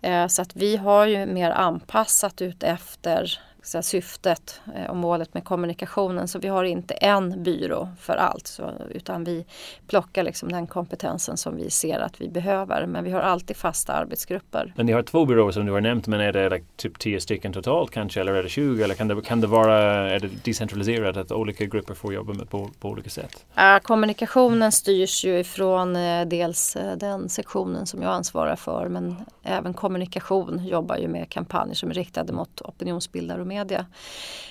Eh, 0.01 0.27
så 0.27 0.43
att 0.43 0.57
vi 0.57 0.77
har 0.77 1.07
ju 1.07 1.27
mer 1.27 1.51
anpassat 1.51 2.43
ut 2.43 2.63
efter 2.63 3.41
så 3.67 3.83
syftet 3.83 4.61
eh, 4.75 4.91
och 4.91 4.97
målet 4.97 5.35
med 5.35 5.45
kommunikationen. 5.45 6.29
Så 6.29 6.39
vi 6.39 6.49
har 6.49 6.65
inte 6.65 6.95
en 6.95 7.43
byrå 7.43 7.89
för 8.01 8.17
allt 8.17 8.47
så, 8.47 8.71
utan 8.91 9.25
vi 9.25 9.47
plockar 9.87 10.23
liksom 10.23 10.53
den 10.53 10.67
kompetensen 10.67 11.37
som 11.37 11.57
vi 11.57 11.71
ser 11.71 12.01
att 12.01 12.21
vi 12.21 12.29
behöver. 12.29 12.87
Men 12.87 13.05
vi 13.05 13.11
har 13.11 13.21
alltid 13.21 13.57
fasta 13.57 13.93
arbetsgrupper. 13.93 14.73
Men 14.77 14.87
ni 14.87 14.93
har 14.93 15.03
två 15.03 15.25
byråer 15.25 15.53
som 15.53 15.67
du 15.67 15.73
har 15.73 15.81
nämnt 15.81 16.07
men 16.07 16.21
är 16.21 16.33
det 16.33 16.51
like, 16.51 16.67
typ 16.77 16.99
10 16.99 17.21
stycken 17.21 17.53
totalt 17.53 17.91
kanske 17.91 18.21
eller 18.21 18.35
är 18.35 18.43
det 18.43 18.49
20 18.49 18.83
eller 18.83 18.95
kan 18.95 19.09
det, 19.09 19.23
kan 19.23 19.41
det 19.41 19.47
vara 19.47 19.77
är 20.11 20.21
det 20.21 20.29
decentraliserat 20.45 21.17
att 21.17 21.33
olika 21.33 21.65
grupper 21.65 21.95
får 21.95 22.15
jobba 22.15 22.33
med 22.33 22.51
på, 22.51 22.71
på 22.81 22.89
olika 22.89 23.11
sätt? 23.11 23.45
Ja, 23.55 23.81
kommunikationen 23.83 24.73
styrs 24.73 25.25
ju 25.25 25.39
ifrån 25.39 25.97
eh, 25.97 26.27
dels 26.27 26.77
eh, 26.77 26.97
den 26.97 27.29
sektionen 27.29 27.87
som 27.87 28.03
jag 28.03 28.13
ansvarar 28.13 28.57
för 28.57 28.89
men 28.89 29.17
även 29.43 29.75
kommunikation 29.75 30.67
jobbar 30.67 30.97
ju 30.97 31.09
med 31.09 31.29
kampanjer 31.29 31.75
som 31.75 31.91
är 31.91 31.95
riktade 31.95 32.33
mot 32.33 32.61
opinionsbildare 32.61 33.41
och 33.41 33.47
media. 33.59 33.87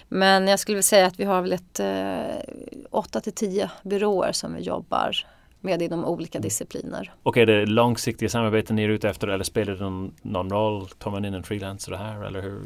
Men 0.08 0.48
jag 0.48 0.60
skulle 0.60 0.76
vilja 0.76 0.84
säga 0.84 1.06
att 1.06 1.20
vi 1.20 1.24
har 1.24 1.42
väl 1.42 1.54
ett 1.54 1.80
eh, 1.80 2.86
8 2.92 3.22
till 3.22 3.34
10 3.34 3.70
byråer 3.84 4.32
som 4.32 4.56
vi 4.56 4.62
jobbar 4.62 5.26
med 5.66 5.82
inom 5.82 6.06
olika 6.06 6.40
discipliner. 6.40 7.14
Och 7.24 7.38
är 7.38 7.46
det 7.46 7.66
långsiktiga 7.66 8.30
samarbeten 8.30 8.76
ni 8.76 8.84
är 8.84 8.90
ute 8.90 9.10
efter 9.10 9.28
eller 9.28 9.44
spelar 9.44 9.74
det 9.74 9.84
någon, 9.84 10.14
någon 10.22 10.50
roll? 10.50 10.88
Tar 10.88 11.12
man 11.12 11.26
in 11.26 11.34
en 11.34 11.44
freelancer 11.44 11.94
här 11.94 12.26
eller 12.26 12.42
hur? 12.42 12.62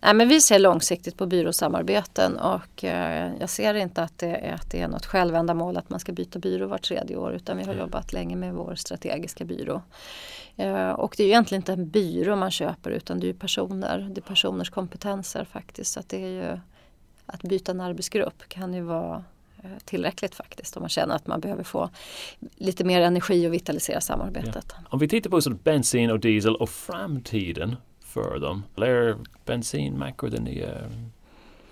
Nej 0.00 0.14
men 0.14 0.28
vi 0.28 0.40
ser 0.40 0.58
långsiktigt 0.58 1.16
på 1.16 1.26
byråsamarbeten 1.26 2.36
och 2.38 2.84
eh, 2.84 3.32
jag 3.40 3.50
ser 3.50 3.74
inte 3.74 4.02
att 4.02 4.18
det, 4.18 4.26
är, 4.26 4.54
att 4.54 4.70
det 4.70 4.80
är 4.80 4.88
något 4.88 5.06
självändamål 5.06 5.76
att 5.76 5.90
man 5.90 6.00
ska 6.00 6.12
byta 6.12 6.38
byrå 6.38 6.66
vart 6.66 6.82
tredje 6.82 7.16
år 7.16 7.32
utan 7.32 7.56
vi 7.56 7.64
har 7.64 7.72
mm. 7.72 7.84
jobbat 7.84 8.12
länge 8.12 8.36
med 8.36 8.54
vår 8.54 8.74
strategiska 8.74 9.44
byrå. 9.44 9.82
Eh, 10.56 10.90
och 10.90 11.14
det 11.16 11.22
är 11.22 11.26
ju 11.26 11.30
egentligen 11.30 11.60
inte 11.60 11.72
en 11.72 11.88
byrå 11.88 12.36
man 12.36 12.50
köper 12.50 12.90
utan 12.90 13.20
det 13.20 13.28
är 13.28 13.32
personer. 13.32 14.10
Det 14.12 14.20
är 14.20 14.22
personers 14.22 14.70
kompetenser 14.70 15.44
faktiskt. 15.44 15.92
Så 15.92 16.00
det 16.06 16.24
är 16.24 16.28
ju 16.28 16.58
att 17.26 17.42
byta 17.42 17.72
en 17.72 17.80
arbetsgrupp 17.80 18.48
kan 18.48 18.74
ju 18.74 18.80
vara 18.80 19.24
eh, 19.62 19.70
tillräckligt 19.84 20.34
faktiskt 20.34 20.76
om 20.76 20.82
man 20.82 20.88
känner 20.88 21.14
att 21.14 21.26
man 21.26 21.40
behöver 21.40 21.64
få 21.64 21.90
lite 22.56 22.84
mer 22.84 23.00
energi 23.00 23.48
och 23.48 23.52
vitalisera 23.52 24.00
samarbetet. 24.00 24.66
Ja. 24.68 24.76
Om 24.90 24.98
vi 24.98 25.08
tittar 25.08 25.30
på 25.30 25.40
bensin 25.62 26.10
och 26.10 26.20
diesel 26.20 26.56
och 26.56 26.70
framtiden 26.70 27.76
för 28.00 28.38
dem. 28.38 28.62
Är 28.76 29.16
bensinmackar 29.44 30.28
den 30.28 30.44
nya 30.44 30.68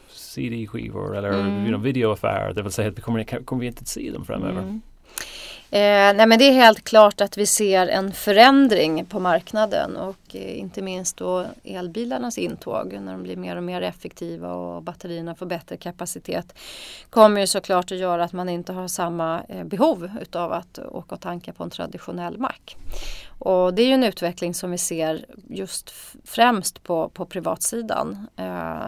CD-skivor 0.08 1.16
eller 1.16 1.32
mm. 1.32 1.58
you 1.58 1.68
know, 1.68 1.82
videoaffärer? 1.82 2.52
Det 2.52 2.62
vill 2.62 2.72
säga 2.72 2.88
att 2.88 2.98
vi 2.98 3.02
kommer, 3.02 3.44
kommer 3.44 3.60
vi 3.60 3.66
inte 3.66 3.80
att 3.80 3.88
se 3.88 4.10
dem 4.10 4.24
framöver. 4.24 4.62
Mm. 4.62 4.80
Eh, 5.72 6.14
nej 6.14 6.26
men 6.26 6.38
det 6.38 6.48
är 6.48 6.52
helt 6.52 6.84
klart 6.84 7.20
att 7.20 7.38
vi 7.38 7.46
ser 7.46 7.86
en 7.86 8.12
förändring 8.12 9.04
på 9.06 9.20
marknaden 9.20 9.96
och 9.96 10.18
eh, 10.32 10.58
inte 10.58 10.82
minst 10.82 11.16
då 11.16 11.46
elbilarnas 11.64 12.38
intåg 12.38 12.92
när 12.92 13.12
de 13.12 13.22
blir 13.22 13.36
mer 13.36 13.56
och 13.56 13.62
mer 13.62 13.82
effektiva 13.82 14.52
och 14.52 14.82
batterierna 14.82 15.34
får 15.34 15.46
bättre 15.46 15.76
kapacitet 15.76 16.54
kommer 17.10 17.40
ju 17.40 17.46
såklart 17.46 17.92
att 17.92 17.98
göra 17.98 18.24
att 18.24 18.32
man 18.32 18.48
inte 18.48 18.72
har 18.72 18.88
samma 18.88 19.42
eh, 19.48 19.64
behov 19.64 20.10
utav 20.20 20.52
att 20.52 20.78
åka 20.78 21.14
och 21.14 21.20
tanka 21.20 21.52
på 21.52 21.64
en 21.64 21.70
traditionell 21.70 22.38
mack. 22.38 22.76
Och 23.38 23.74
det 23.74 23.82
är 23.82 23.86
ju 23.86 23.94
en 23.94 24.04
utveckling 24.04 24.54
som 24.54 24.70
vi 24.70 24.78
ser 24.78 25.26
just 25.48 25.94
främst 26.24 26.82
på, 26.82 27.08
på 27.08 27.26
privatsidan. 27.26 28.26
Eh, 28.36 28.86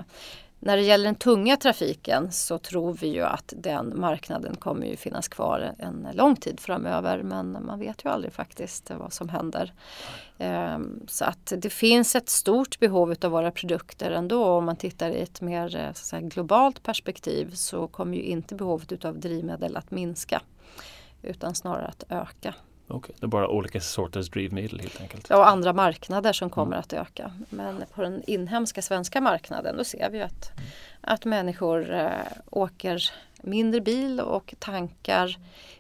när 0.64 0.77
det 0.77 0.83
gäller 0.83 1.05
den 1.05 1.14
tunga 1.14 1.57
trafiken 1.57 2.33
så 2.33 2.59
tror 2.59 2.94
vi 2.94 3.07
ju 3.07 3.22
att 3.22 3.53
den 3.57 4.00
marknaden 4.00 4.57
kommer 4.57 4.87
ju 4.87 4.96
finnas 4.96 5.29
kvar 5.29 5.74
en 5.79 6.09
lång 6.12 6.37
tid 6.37 6.61
framöver 6.61 7.22
men 7.22 7.59
man 7.66 7.79
vet 7.79 8.05
ju 8.05 8.09
aldrig 8.09 8.33
faktiskt 8.33 8.90
vad 8.90 9.12
som 9.12 9.29
händer. 9.29 9.72
Ehm, 10.38 11.00
så 11.09 11.24
att 11.24 11.53
det 11.57 11.70
finns 11.70 12.14
ett 12.14 12.29
stort 12.29 12.79
behov 12.79 13.14
av 13.22 13.31
våra 13.31 13.50
produkter 13.50 14.11
ändå. 14.11 14.44
Om 14.44 14.64
man 14.64 14.77
tittar 14.77 15.11
i 15.11 15.20
ett 15.20 15.40
mer 15.40 15.77
eh, 15.77 15.92
säga, 15.92 16.22
globalt 16.22 16.83
perspektiv 16.83 17.50
så 17.55 17.87
kommer 17.87 18.16
ju 18.16 18.22
inte 18.22 18.55
behovet 18.55 19.05
av 19.05 19.20
drivmedel 19.20 19.77
att 19.77 19.90
minska 19.90 20.42
utan 21.22 21.55
snarare 21.55 21.87
att 21.87 22.05
öka. 22.09 22.55
Okej, 22.88 23.14
det 23.20 23.27
är 23.27 23.29
bara 23.29 23.49
olika 23.49 23.81
sorters 23.81 24.31
drivmedel 24.31 24.81
helt 24.81 25.01
enkelt? 25.01 25.27
Ja, 25.31 25.37
och 25.37 25.49
andra 25.49 25.73
marknader 25.73 26.33
som 26.33 26.51
kommer 26.51 26.77
mm. 26.77 26.81
att 26.81 26.92
öka. 26.92 27.33
Men 27.51 27.85
på 27.94 28.03
den 28.03 28.23
inhemska 28.27 28.83
svenska 28.83 29.20
marknaden 29.20 29.77
då 29.77 29.85
ser 29.85 30.11
vi 30.11 30.23
att, 30.23 30.53
mm. 30.57 30.70
att 31.01 31.25
människor 31.25 31.94
äh, 31.94 32.11
åker 32.51 33.11
mindre 33.42 33.81
bil 33.81 34.20
och 34.20 34.55
tankar 34.59 35.37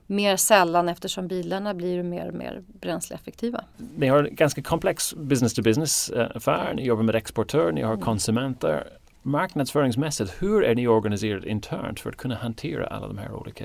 mer 0.06 0.36
sällan 0.36 0.88
eftersom 0.88 1.28
bilarna 1.28 1.74
blir 1.74 2.02
mer 2.02 2.28
och 2.28 2.34
mer 2.34 2.62
bränsleeffektiva. 2.66 3.64
Ni 3.96 4.08
har 4.08 4.24
en 4.24 4.34
ganska 4.34 4.62
komplex 4.62 5.14
business 5.14 5.54
to 5.54 5.62
business 5.62 6.10
eh, 6.10 6.26
affär, 6.34 6.74
ni 6.74 6.84
jobbar 6.84 7.02
med 7.02 7.14
exportörer, 7.14 7.72
ni 7.72 7.82
har 7.82 7.92
mm. 7.92 8.04
konsumenter. 8.04 8.88
Marknadsföringsmässigt, 9.22 10.42
hur 10.42 10.64
är 10.64 10.74
ni 10.74 10.88
organiserade 10.88 11.48
internt 11.48 12.00
för 12.00 12.10
att 12.10 12.16
kunna 12.16 12.34
hantera 12.34 12.86
alla 12.86 13.08
de 13.08 13.18
här 13.18 13.32
olika 13.32 13.64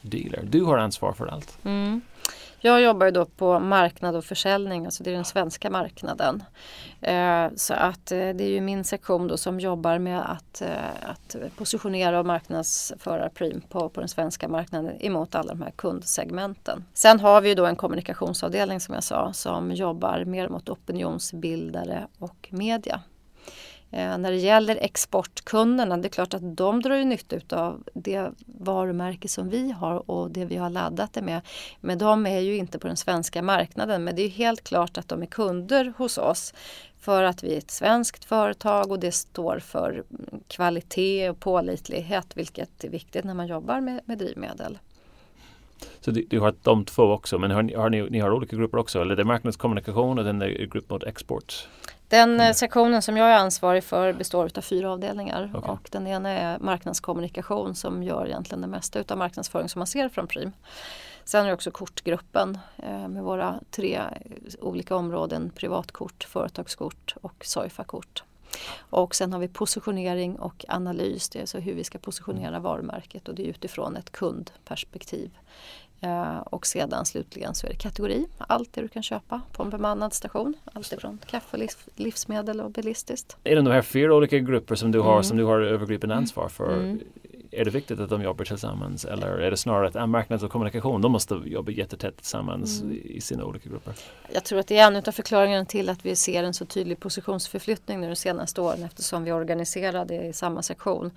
dealer? 0.00 0.42
Du 0.44 0.62
har 0.62 0.78
ansvar 0.78 1.12
för 1.12 1.26
allt. 1.26 1.58
Mm. 1.64 2.00
Jag 2.62 2.82
jobbar 2.82 3.06
ju 3.06 3.12
då 3.12 3.24
på 3.24 3.58
marknad 3.58 4.16
och 4.16 4.24
försäljning, 4.24 4.84
alltså 4.84 5.04
det 5.04 5.10
är 5.10 5.14
den 5.14 5.24
svenska 5.24 5.70
marknaden. 5.70 6.42
Eh, 7.00 7.46
så 7.56 7.74
att 7.74 8.12
eh, 8.12 8.18
det 8.18 8.44
är 8.44 8.48
ju 8.48 8.60
min 8.60 8.84
sektion 8.84 9.28
då 9.28 9.36
som 9.36 9.60
jobbar 9.60 9.98
med 9.98 10.30
att, 10.30 10.62
eh, 10.62 11.10
att 11.10 11.36
positionera 11.56 12.20
och 12.20 12.26
marknadsföra 12.26 13.28
Preem 13.28 13.60
på, 13.60 13.88
på 13.88 14.00
den 14.00 14.08
svenska 14.08 14.48
marknaden 14.48 14.96
emot 15.00 15.34
alla 15.34 15.54
de 15.54 15.62
här 15.62 15.70
kundsegmenten. 15.70 16.84
Sen 16.94 17.20
har 17.20 17.40
vi 17.40 17.48
ju 17.48 17.54
då 17.54 17.66
en 17.66 17.76
kommunikationsavdelning 17.76 18.80
som 18.80 18.94
jag 18.94 19.04
sa 19.04 19.32
som 19.32 19.72
jobbar 19.72 20.24
mer 20.24 20.48
mot 20.48 20.68
opinionsbildare 20.68 22.06
och 22.18 22.48
media. 22.50 23.00
Eh, 23.92 24.18
när 24.18 24.30
det 24.30 24.36
gäller 24.36 24.76
exportkunderna, 24.76 25.96
det 25.96 26.08
är 26.08 26.10
klart 26.10 26.34
att 26.34 26.56
de 26.56 26.82
drar 26.82 26.96
ju 26.96 27.04
nytta 27.04 27.60
av 27.60 27.82
det 27.94 28.30
varumärke 28.46 29.28
som 29.28 29.48
vi 29.48 29.70
har 29.70 30.10
och 30.10 30.30
det 30.30 30.44
vi 30.44 30.56
har 30.56 30.70
laddat 30.70 31.12
det 31.12 31.22
med. 31.22 31.40
Men 31.80 31.98
de 31.98 32.26
är 32.26 32.40
ju 32.40 32.56
inte 32.56 32.78
på 32.78 32.86
den 32.86 32.96
svenska 32.96 33.42
marknaden 33.42 34.04
men 34.04 34.16
det 34.16 34.22
är 34.22 34.28
helt 34.28 34.64
klart 34.64 34.98
att 34.98 35.08
de 35.08 35.22
är 35.22 35.26
kunder 35.26 35.92
hos 35.98 36.18
oss 36.18 36.54
för 37.00 37.22
att 37.22 37.44
vi 37.44 37.54
är 37.54 37.58
ett 37.58 37.70
svenskt 37.70 38.24
företag 38.24 38.90
och 38.90 39.00
det 39.00 39.12
står 39.12 39.58
för 39.58 40.04
kvalitet 40.48 41.30
och 41.30 41.40
pålitlighet 41.40 42.26
vilket 42.34 42.84
är 42.84 42.88
viktigt 42.88 43.24
när 43.24 43.34
man 43.34 43.46
jobbar 43.46 43.80
med, 43.80 44.00
med 44.04 44.18
drivmedel. 44.18 44.78
Så 46.00 46.10
du, 46.10 46.26
du, 46.30 46.40
har 46.40 46.54
de 46.62 46.84
två 46.84 47.02
också, 47.02 47.38
men 47.38 47.50
har, 47.50 47.76
har 47.76 47.90
ni, 47.90 48.10
ni, 48.10 48.20
har 48.20 48.32
olika 48.32 48.56
grupper 48.56 48.78
också? 48.78 49.00
Eller 49.00 49.16
det 49.16 49.22
är 49.22 49.24
marknadskommunikation 49.24 50.18
och 50.18 50.24
den 50.24 50.42
är 50.42 50.66
grupp 50.66 50.90
mot 50.90 51.04
export? 51.04 51.68
Den 52.08 52.34
mm. 52.34 52.54
sektionen 52.54 53.02
som 53.02 53.16
jag 53.16 53.28
är 53.28 53.38
ansvarig 53.38 53.84
för 53.84 54.12
består 54.12 54.50
av 54.56 54.60
fyra 54.60 54.92
avdelningar 54.92 55.50
okay. 55.54 55.70
och 55.70 55.88
den 55.90 56.06
ena 56.06 56.30
är 56.30 56.58
marknadskommunikation 56.58 57.74
som 57.74 58.02
gör 58.02 58.26
egentligen 58.26 58.60
det 58.60 58.66
mesta 58.66 58.98
utav 58.98 59.18
marknadsföring 59.18 59.68
som 59.68 59.78
man 59.78 59.86
ser 59.86 60.08
från 60.08 60.26
Prim. 60.26 60.52
Sen 61.24 61.42
är 61.44 61.48
det 61.48 61.54
också 61.54 61.70
kortgruppen 61.70 62.58
eh, 62.76 63.08
med 63.08 63.22
våra 63.22 63.60
tre 63.70 64.00
olika 64.60 64.96
områden 64.96 65.50
privatkort, 65.50 66.24
företagskort 66.24 67.14
och 67.20 67.44
Soifa-kort. 67.44 68.22
Och 68.78 69.14
sen 69.14 69.32
har 69.32 69.40
vi 69.40 69.48
positionering 69.48 70.38
och 70.38 70.64
analys, 70.68 71.28
det 71.28 71.38
är 71.38 71.40
alltså 71.40 71.58
hur 71.58 71.74
vi 71.74 71.84
ska 71.84 71.98
positionera 71.98 72.58
varumärket 72.58 73.28
och 73.28 73.34
det 73.34 73.42
är 73.42 73.46
utifrån 73.46 73.96
ett 73.96 74.12
kundperspektiv. 74.12 75.30
Eh, 76.00 76.38
och 76.38 76.66
sedan 76.66 77.06
slutligen 77.06 77.54
så 77.54 77.66
är 77.66 77.70
det 77.70 77.76
kategori, 77.76 78.26
allt 78.38 78.72
det 78.72 78.80
du 78.80 78.88
kan 78.88 79.02
köpa 79.02 79.40
på 79.52 79.62
en 79.62 79.70
bemannad 79.70 80.12
station. 80.12 80.54
Allt 80.72 80.92
ifrån 80.92 81.18
kaffe, 81.26 81.68
livsmedel 81.96 82.60
och 82.60 82.70
billistiskt. 82.70 83.36
Är 83.44 83.56
det 83.56 83.62
de 83.62 83.70
här 83.70 83.82
fyra 83.82 84.14
olika 84.14 84.38
grupper 84.38 84.74
som 84.74 84.92
du 84.92 85.00
har 85.00 85.12
mm. 85.12 85.24
som 85.24 85.36
du 85.36 85.44
har 85.44 85.60
övergripande 85.60 86.14
ansvar 86.14 86.48
för? 86.48 86.76
Mm. 86.76 87.00
Är 87.52 87.64
det 87.64 87.70
viktigt 87.70 88.00
att 88.00 88.10
de 88.10 88.22
jobbar 88.22 88.44
tillsammans 88.44 89.04
eller 89.04 89.26
är 89.26 89.50
det 89.50 89.56
snarare 89.56 89.88
att 89.88 90.08
marknads 90.08 90.42
och 90.42 90.50
kommunikation, 90.50 91.00
de 91.02 91.12
måste 91.12 91.34
jobba 91.34 91.72
jättetätt 91.72 92.16
tillsammans 92.16 92.82
mm. 92.82 93.00
i 93.04 93.20
sina 93.20 93.44
olika 93.44 93.68
grupper? 93.68 93.94
Jag 94.32 94.44
tror 94.44 94.58
att 94.58 94.66
det 94.66 94.78
är 94.78 94.86
en 94.86 94.96
av 94.96 95.12
förklaringarna 95.12 95.64
till 95.64 95.88
att 95.88 96.06
vi 96.06 96.16
ser 96.16 96.42
en 96.42 96.54
så 96.54 96.64
tydlig 96.64 97.00
positionsförflyttning 97.00 98.00
nu 98.00 98.08
de 98.08 98.16
senaste 98.16 98.60
åren 98.60 98.82
eftersom 98.82 99.24
vi 99.24 99.32
organiserar 99.32 100.04
det 100.04 100.26
i 100.26 100.32
samma 100.32 100.62
sektion 100.62 101.10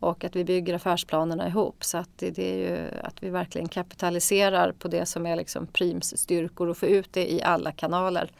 och 0.00 0.24
att 0.24 0.36
vi 0.36 0.44
bygger 0.44 0.74
affärsplanerna 0.74 1.48
ihop. 1.48 1.84
Så 1.84 1.98
att 1.98 2.08
det, 2.16 2.30
det, 2.30 2.52
är 2.52 2.56
ju 2.56 2.88
att 3.02 3.22
vi 3.22 3.30
verkligen 3.30 3.68
kapitaliserar 3.68 4.72
på 4.72 4.88
det 4.88 5.06
som 5.06 5.26
är 5.26 5.36
liksom 5.36 5.66
Prims 5.66 6.18
styrkor 6.18 6.68
och 6.68 6.76
får 6.76 6.88
ut 6.88 7.12
det 7.12 7.32
i 7.32 7.42
alla 7.42 7.72
kanaler. 7.72 8.30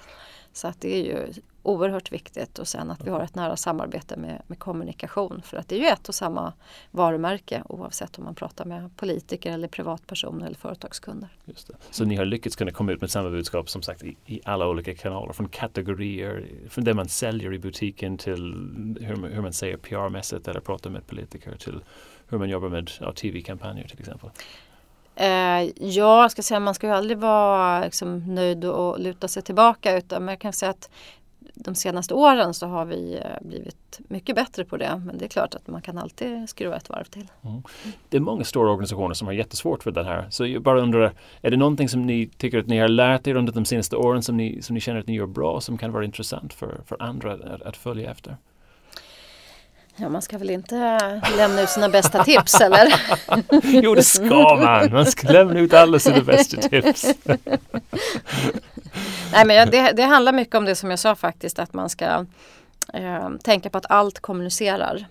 Så 0.53 0.69
att 0.69 0.81
det 0.81 0.97
är 0.97 1.05
ju 1.05 1.33
oerhört 1.63 2.13
viktigt 2.13 2.59
och 2.59 2.69
sen 2.69 2.91
att 2.91 3.07
vi 3.07 3.11
har 3.11 3.21
ett 3.21 3.35
nära 3.35 3.57
samarbete 3.57 4.17
med, 4.17 4.43
med, 4.47 4.59
kommunikation 4.59 5.43
för 5.45 5.57
att 5.57 5.69
det 5.69 5.75
är 5.75 5.79
ju 5.79 5.87
ett 5.87 6.09
och 6.09 6.15
samma 6.15 6.53
varumärke 6.91 7.63
oavsett 7.69 8.19
om 8.19 8.25
man 8.25 8.35
pratar 8.35 8.65
med 8.65 8.97
politiker 8.97 9.53
eller 9.53 9.69
privatpersoner 9.69 10.47
eller 10.47 10.57
företagskunder. 10.57 11.29
Just 11.45 11.69
det. 11.69 11.75
Så 11.91 12.05
ni 12.05 12.17
har 12.17 12.25
lyckats 12.25 12.57
kunna 12.57 12.71
komma 12.71 12.93
ut 12.93 13.01
med 13.01 13.11
samma 13.11 13.31
budskap 13.31 13.71
som 13.71 13.83
sagt 13.83 14.03
i, 14.03 14.17
i 14.27 14.41
alla 14.45 14.69
olika 14.69 14.95
kanaler 14.95 15.33
från 15.33 15.49
kategorier, 15.49 16.47
från 16.69 16.85
det 16.85 16.95
man 16.95 17.09
säljer 17.09 17.55
i 17.55 17.59
butiken 17.59 18.19
till 18.19 18.43
hur, 19.01 19.29
hur 19.29 19.43
man 19.43 19.53
säger 19.53 19.77
PR-mässigt 19.77 20.49
eller 20.49 20.61
pratar 20.61 20.91
med 20.91 21.07
politiker 21.07 21.57
till 21.57 21.81
hur 22.29 22.39
man 22.39 22.49
jobbar 22.49 22.69
med 22.69 22.91
ja, 23.01 23.13
tv-kampanjer 23.13 23.89
till 23.89 24.01
exempel. 24.01 24.31
Eh, 25.21 25.63
ja, 25.77 26.23
jag 26.23 26.31
ska 26.31 26.43
säga 26.43 26.61
man 26.61 26.75
ska 26.75 26.87
ju 26.87 26.93
aldrig 26.93 27.19
vara 27.19 27.85
liksom, 27.85 28.35
nöjd 28.35 28.65
och 28.65 29.01
luta 29.01 29.29
sig 29.29 29.43
tillbaka 29.43 29.97
utan 29.97 30.25
man 30.25 30.37
kan 30.37 30.53
säga 30.53 30.71
att 30.71 30.91
de 31.65 31.75
senaste 31.75 32.15
åren 32.15 32.55
så 32.55 32.67
har 32.67 32.85
vi 32.85 33.15
eh, 33.25 33.49
blivit 33.49 34.01
mycket 34.09 34.37
bättre 34.37 34.65
på 34.65 34.77
det. 34.77 35.03
Men 35.07 35.19
det 35.19 35.25
är 35.25 35.29
klart 35.29 35.55
att 35.55 35.69
man 35.69 35.83
kan 35.83 35.99
alltid 35.99 36.49
skruva 36.49 36.77
ett 36.77 36.89
varv 36.89 37.05
till. 37.05 37.27
Mm. 37.45 37.63
Det 38.09 38.17
är 38.17 38.21
många 38.21 38.45
stora 38.45 38.71
organisationer 38.71 39.15
som 39.15 39.27
har 39.27 39.35
jättesvårt 39.35 39.83
för 39.83 39.91
det 39.91 40.05
här. 40.05 40.27
Så 40.31 40.47
jag 40.47 40.63
bara 40.63 40.81
undrar, 40.81 41.13
är 41.43 41.51
det 41.51 41.57
någonting 41.57 41.89
som 41.89 42.07
ni 42.07 42.27
tycker 42.27 42.59
att 42.59 42.67
ni 42.67 42.79
har 42.79 42.89
lärt 42.89 43.27
er 43.27 43.35
under 43.35 43.53
de 43.53 43.65
senaste 43.65 43.97
åren 43.97 44.23
som 44.23 44.37
ni, 44.37 44.63
som 44.63 44.75
ni 44.75 44.81
känner 44.81 45.01
att 45.01 45.07
ni 45.07 45.15
gör 45.15 45.27
bra 45.27 45.61
som 45.61 45.79
kan 45.79 45.93
vara 45.93 46.05
intressant 46.05 46.55
för, 46.55 46.81
för 46.87 47.03
andra 47.03 47.33
att, 47.33 47.63
att 47.63 47.77
följa 47.77 48.11
efter? 48.11 48.37
Ja, 49.97 50.09
man 50.09 50.23
ska 50.23 50.39
väl 50.39 50.51
inte 50.51 50.77
lämna 51.37 51.63
ut 51.63 51.69
sina 51.69 51.89
bästa 51.89 52.25
tips 52.25 52.61
eller? 52.61 52.95
jo, 53.83 53.95
det 53.95 54.03
ska 54.03 54.57
man. 54.57 54.93
Man 54.93 55.07
ska 55.07 55.33
lämna 55.33 55.61
ut 55.61 55.75
alla 55.75 55.99
sina 55.99 56.21
bästa 56.21 56.57
tips. 56.57 57.15
Nej, 59.33 59.47
men 59.47 59.71
det, 59.71 59.93
det, 59.93 60.03
handlar 60.03 60.33
mycket 60.33 60.55
om 60.55 60.65
det 60.65 60.75
som 60.75 60.91
jag 60.91 60.99
sa 60.99 61.15
faktiskt 61.15 61.59
att 61.59 61.73
man 61.73 61.89
ska 61.89 62.27
eh, 62.95 63.31
tänka 63.43 63.71
på 63.71 63.79
att 63.79 63.91
allt 63.91 64.21
kommunicerar. 64.21 65.07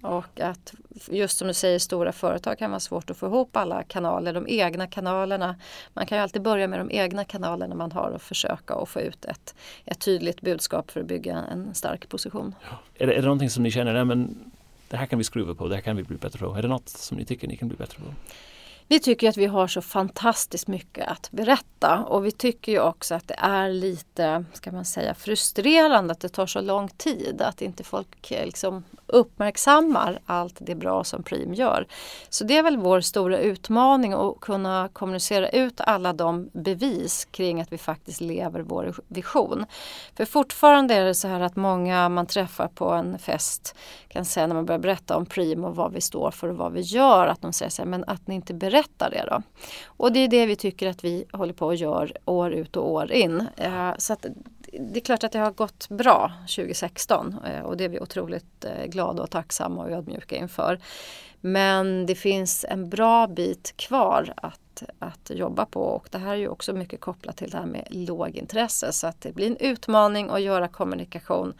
Och 0.00 0.40
att 0.40 0.74
just 1.10 1.38
som 1.38 1.48
du 1.48 1.54
säger 1.54 1.78
stora 1.78 2.12
företag 2.12 2.58
kan 2.58 2.70
vara 2.70 2.80
svårt 2.80 3.10
att 3.10 3.16
få 3.16 3.26
ihop 3.26 3.56
alla 3.56 3.82
kanaler, 3.82 4.32
de 4.32 4.46
egna 4.48 4.86
kanalerna. 4.86 5.56
Man 5.94 6.06
kan 6.06 6.18
ju 6.18 6.22
alltid 6.22 6.42
börja 6.42 6.68
med 6.68 6.80
de 6.80 6.90
egna 6.90 7.24
kanalerna 7.24 7.74
man 7.74 7.92
har 7.92 8.10
och 8.10 8.22
försöka 8.22 8.74
att 8.74 8.88
få 8.88 9.00
ut 9.00 9.24
ett, 9.24 9.54
ett 9.84 10.00
tydligt 10.00 10.40
budskap 10.40 10.90
för 10.90 11.00
att 11.00 11.06
bygga 11.06 11.36
en 11.36 11.74
stark 11.74 12.08
position. 12.08 12.54
Ja. 12.62 12.78
Är, 12.98 13.06
det, 13.06 13.12
är 13.12 13.16
det 13.16 13.22
någonting 13.22 13.50
som 13.50 13.62
ni 13.62 13.70
känner, 13.70 13.92
nej, 13.92 14.04
men 14.04 14.50
det 14.88 14.96
här 14.96 15.06
kan 15.06 15.18
vi 15.18 15.24
skruva 15.24 15.54
på, 15.54 15.68
det 15.68 15.74
här 15.74 15.82
kan 15.82 15.96
vi 15.96 16.02
bli 16.02 16.16
bättre 16.16 16.38
på. 16.38 16.54
Är 16.54 16.62
det 16.62 16.68
något 16.68 16.88
som 16.88 17.16
ni 17.16 17.24
tycker 17.24 17.48
ni 17.48 17.56
kan 17.56 17.68
bli 17.68 17.76
bättre 17.76 17.98
på? 17.98 18.14
Vi 18.90 19.00
tycker 19.00 19.28
att 19.28 19.36
vi 19.36 19.46
har 19.46 19.66
så 19.66 19.82
fantastiskt 19.82 20.68
mycket 20.68 21.08
att 21.08 21.30
berätta 21.30 22.04
och 22.04 22.26
vi 22.26 22.30
tycker 22.30 22.72
ju 22.72 22.80
också 22.80 23.14
att 23.14 23.28
det 23.28 23.36
är 23.38 23.68
lite, 23.68 24.44
ska 24.52 24.72
man 24.72 24.84
säga, 24.84 25.14
frustrerande 25.14 26.12
att 26.12 26.20
det 26.20 26.28
tar 26.28 26.46
så 26.46 26.60
lång 26.60 26.88
tid. 26.88 27.42
Att 27.42 27.62
inte 27.62 27.84
folk 27.84 28.30
eh, 28.30 28.44
liksom 28.44 28.84
uppmärksammar 29.06 30.18
allt 30.26 30.56
det 30.58 30.74
bra 30.74 31.04
som 31.04 31.22
Prim 31.22 31.54
gör. 31.54 31.86
Så 32.28 32.44
det 32.44 32.56
är 32.56 32.62
väl 32.62 32.76
vår 32.76 33.00
stora 33.00 33.38
utmaning 33.38 34.12
att 34.12 34.40
kunna 34.40 34.88
kommunicera 34.92 35.48
ut 35.48 35.80
alla 35.80 36.12
de 36.12 36.50
bevis 36.52 37.24
kring 37.30 37.60
att 37.60 37.72
vi 37.72 37.78
faktiskt 37.78 38.20
lever 38.20 38.60
vår 38.60 38.94
vision. 39.08 39.66
För 40.16 40.24
fortfarande 40.24 40.94
är 40.94 41.04
det 41.04 41.14
så 41.14 41.28
här 41.28 41.40
att 41.40 41.56
många 41.56 42.08
man 42.08 42.26
träffar 42.26 42.68
på 42.68 42.90
en 42.90 43.18
fest 43.18 43.74
kan 44.08 44.24
säga 44.24 44.46
när 44.46 44.54
man 44.54 44.66
börjar 44.66 44.78
berätta 44.78 45.16
om 45.16 45.26
Prim 45.26 45.64
och 45.64 45.76
vad 45.76 45.92
vi 45.92 46.00
står 46.00 46.30
för 46.30 46.48
och 46.48 46.56
vad 46.56 46.72
vi 46.72 46.80
gör 46.80 47.26
att 47.26 47.42
de 47.42 47.52
säger 47.52 47.70
så 47.70 47.82
här, 47.82 47.88
men 47.88 48.04
att 48.04 48.26
ni 48.26 48.34
inte 48.34 48.54
berättar 48.54 48.77
det 49.10 49.24
då. 49.30 49.42
Och 49.86 50.12
det 50.12 50.20
är 50.20 50.28
det 50.28 50.46
vi 50.46 50.56
tycker 50.56 50.86
att 50.86 51.04
vi 51.04 51.24
håller 51.32 51.52
på 51.52 51.66
och 51.66 51.74
gör 51.74 52.12
år 52.24 52.52
ut 52.52 52.76
och 52.76 52.90
år 52.90 53.12
in. 53.12 53.46
Eh, 53.56 53.90
så 53.98 54.12
att 54.12 54.26
det 54.72 54.98
är 54.98 55.04
klart 55.04 55.24
att 55.24 55.32
det 55.32 55.38
har 55.38 55.50
gått 55.50 55.88
bra 55.88 56.32
2016 56.56 57.36
eh, 57.46 57.62
och 57.62 57.76
det 57.76 57.84
är 57.84 57.88
vi 57.88 58.00
otroligt 58.00 58.64
eh, 58.64 58.86
glada 58.86 59.22
och 59.22 59.30
tacksamma 59.30 59.82
och 59.82 59.90
ödmjuka 59.90 60.36
inför. 60.36 60.80
Men 61.40 62.06
det 62.06 62.14
finns 62.14 62.64
en 62.68 62.88
bra 62.88 63.26
bit 63.26 63.74
kvar 63.76 64.34
att, 64.36 64.60
att 64.98 65.30
jobba 65.34 65.66
på 65.66 65.82
och 65.82 66.08
det 66.10 66.18
här 66.18 66.32
är 66.32 66.36
ju 66.36 66.48
också 66.48 66.72
mycket 66.72 67.00
kopplat 67.00 67.36
till 67.36 67.50
det 67.50 67.58
här 67.58 67.66
med 67.66 67.88
lågintresse 67.90 68.92
så 68.92 69.06
att 69.06 69.20
det 69.20 69.34
blir 69.34 69.46
en 69.46 69.56
utmaning 69.56 70.30
att 70.30 70.42
göra 70.42 70.68
kommunikation 70.68 71.54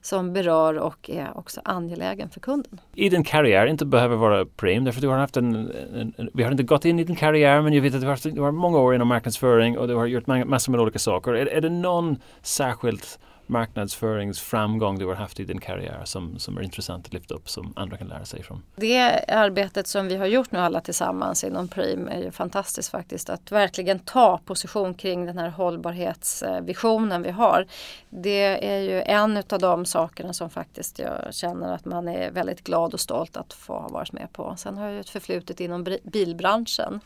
som 0.00 0.32
berör 0.32 0.78
och 0.78 1.10
är 1.10 1.38
också 1.38 1.60
angelägen 1.64 2.30
för 2.30 2.40
kunden. 2.40 2.80
I 2.94 3.08
din 3.08 3.24
karriär, 3.24 3.66
inte 3.66 3.84
behöver 3.84 4.16
vara 4.16 4.46
prim, 4.46 4.84
därför 4.84 5.00
du 5.00 5.08
har 5.08 5.18
haft 5.18 5.36
en, 5.36 5.54
en, 5.54 6.12
en, 6.16 6.30
vi 6.34 6.42
har 6.42 6.50
inte 6.50 6.62
gått 6.62 6.84
in 6.84 6.98
i 6.98 7.04
din 7.04 7.16
karriär 7.16 7.62
men 7.62 7.72
jag 7.72 7.82
vet 7.82 7.94
att 7.94 8.00
du 8.00 8.06
har, 8.06 8.30
du 8.34 8.40
har 8.40 8.52
många 8.52 8.78
år 8.78 8.94
inom 8.94 9.08
marknadsföring 9.08 9.78
och 9.78 9.88
du 9.88 9.94
har 9.94 10.06
gjort 10.06 10.26
massor 10.26 10.72
med 10.72 10.80
olika 10.80 10.98
saker. 10.98 11.32
Är, 11.32 11.46
är 11.46 11.60
det 11.60 11.70
någon 11.70 12.16
särskilt 12.42 13.18
marknadsföringsframgång 13.46 14.98
du 14.98 15.06
har 15.06 15.14
haft 15.14 15.40
i 15.40 15.44
din 15.44 15.60
karriär 15.60 16.02
som, 16.04 16.38
som 16.38 16.58
är 16.58 16.62
intressant 16.62 17.06
att 17.06 17.12
lyfta 17.12 17.34
upp 17.34 17.50
som 17.50 17.72
andra 17.76 17.96
kan 17.96 18.08
lära 18.08 18.24
sig 18.24 18.42
från? 18.42 18.62
Det 18.76 19.24
arbetet 19.28 19.86
som 19.86 20.08
vi 20.08 20.16
har 20.16 20.26
gjort 20.26 20.52
nu 20.52 20.58
alla 20.58 20.80
tillsammans 20.80 21.44
inom 21.44 21.68
Prim 21.68 22.08
är 22.08 22.22
ju 22.22 22.30
fantastiskt 22.30 22.90
faktiskt. 22.90 23.30
Att 23.30 23.52
verkligen 23.52 23.98
ta 23.98 24.38
position 24.38 24.94
kring 24.94 25.26
den 25.26 25.38
här 25.38 25.48
hållbarhetsvisionen 25.48 27.22
vi 27.22 27.30
har. 27.30 27.66
Det 28.10 28.70
är 28.70 28.80
ju 28.80 29.02
en 29.02 29.36
av 29.36 29.58
de 29.58 29.84
sakerna 29.84 30.32
som 30.32 30.50
faktiskt 30.50 30.98
jag 30.98 31.34
känner 31.34 31.74
att 31.74 31.84
man 31.84 32.08
är 32.08 32.30
väldigt 32.30 32.64
glad 32.64 32.94
och 32.94 33.00
stolt 33.00 33.36
att 33.36 33.52
få 33.52 33.72
ha 33.72 33.88
varit 33.88 34.12
med 34.12 34.28
på. 34.32 34.54
Sen 34.56 34.78
har 34.78 34.84
jag 34.84 34.94
ju 34.94 35.00
ett 35.00 35.10
förflutet 35.10 35.60
inom 35.60 35.96
bilbranschen. 36.02 37.00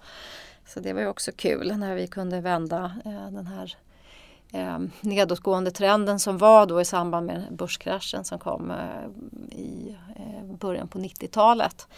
Så 0.66 0.80
det 0.80 0.92
var 0.92 1.00
ju 1.00 1.06
också 1.06 1.32
kul 1.36 1.76
när 1.76 1.94
vi 1.94 2.06
kunde 2.06 2.40
vända 2.40 2.92
eh, 3.04 3.30
den 3.30 3.46
här 3.46 3.76
eh, 4.52 4.78
nedåtgående 5.00 5.70
trenden 5.70 6.18
som 6.18 6.38
var 6.38 6.66
då 6.66 6.80
i 6.80 6.84
samband 6.84 7.26
med 7.26 7.46
börskraschen 7.50 8.24
som 8.24 8.38
kom 8.38 8.70
eh, 8.70 9.58
i 9.58 9.96
eh, 10.16 10.56
början 10.56 10.88
på 10.88 10.98
90-talet. 10.98 11.88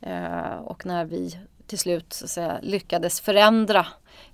Eh, 0.00 0.54
och 0.54 0.86
när 0.86 1.04
vi 1.04 1.38
till 1.68 1.78
slut 1.78 2.12
så 2.12 2.28
säga, 2.28 2.58
lyckades 2.62 3.20
förändra 3.20 3.86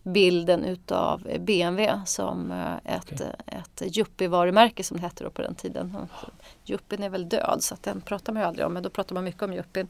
bilden 0.03 0.65
utav 0.65 1.29
BMW 1.41 2.01
som 2.07 2.51
eh, 2.53 2.95
ett, 2.95 3.13
okay. 3.13 3.27
ett 3.47 3.83
yuppie-varumärke 3.97 4.83
som 4.83 4.97
det 4.97 5.03
hette 5.03 5.25
då 5.25 5.31
på 5.31 5.43
den 5.43 5.55
tiden. 5.55 5.97
Yuppien 6.67 7.03
är 7.03 7.09
väl 7.09 7.29
död 7.29 7.59
så 7.61 7.75
att 7.75 7.83
den 7.83 8.01
pratar 8.01 8.33
man 8.33 8.43
ju 8.43 8.49
aldrig 8.49 8.67
om 8.67 8.73
men 8.73 8.83
då 8.83 8.91
pratar 8.91 9.15
man 9.15 9.25
mycket 9.25 9.43
om 9.43 9.53
yuppien. 9.53 9.89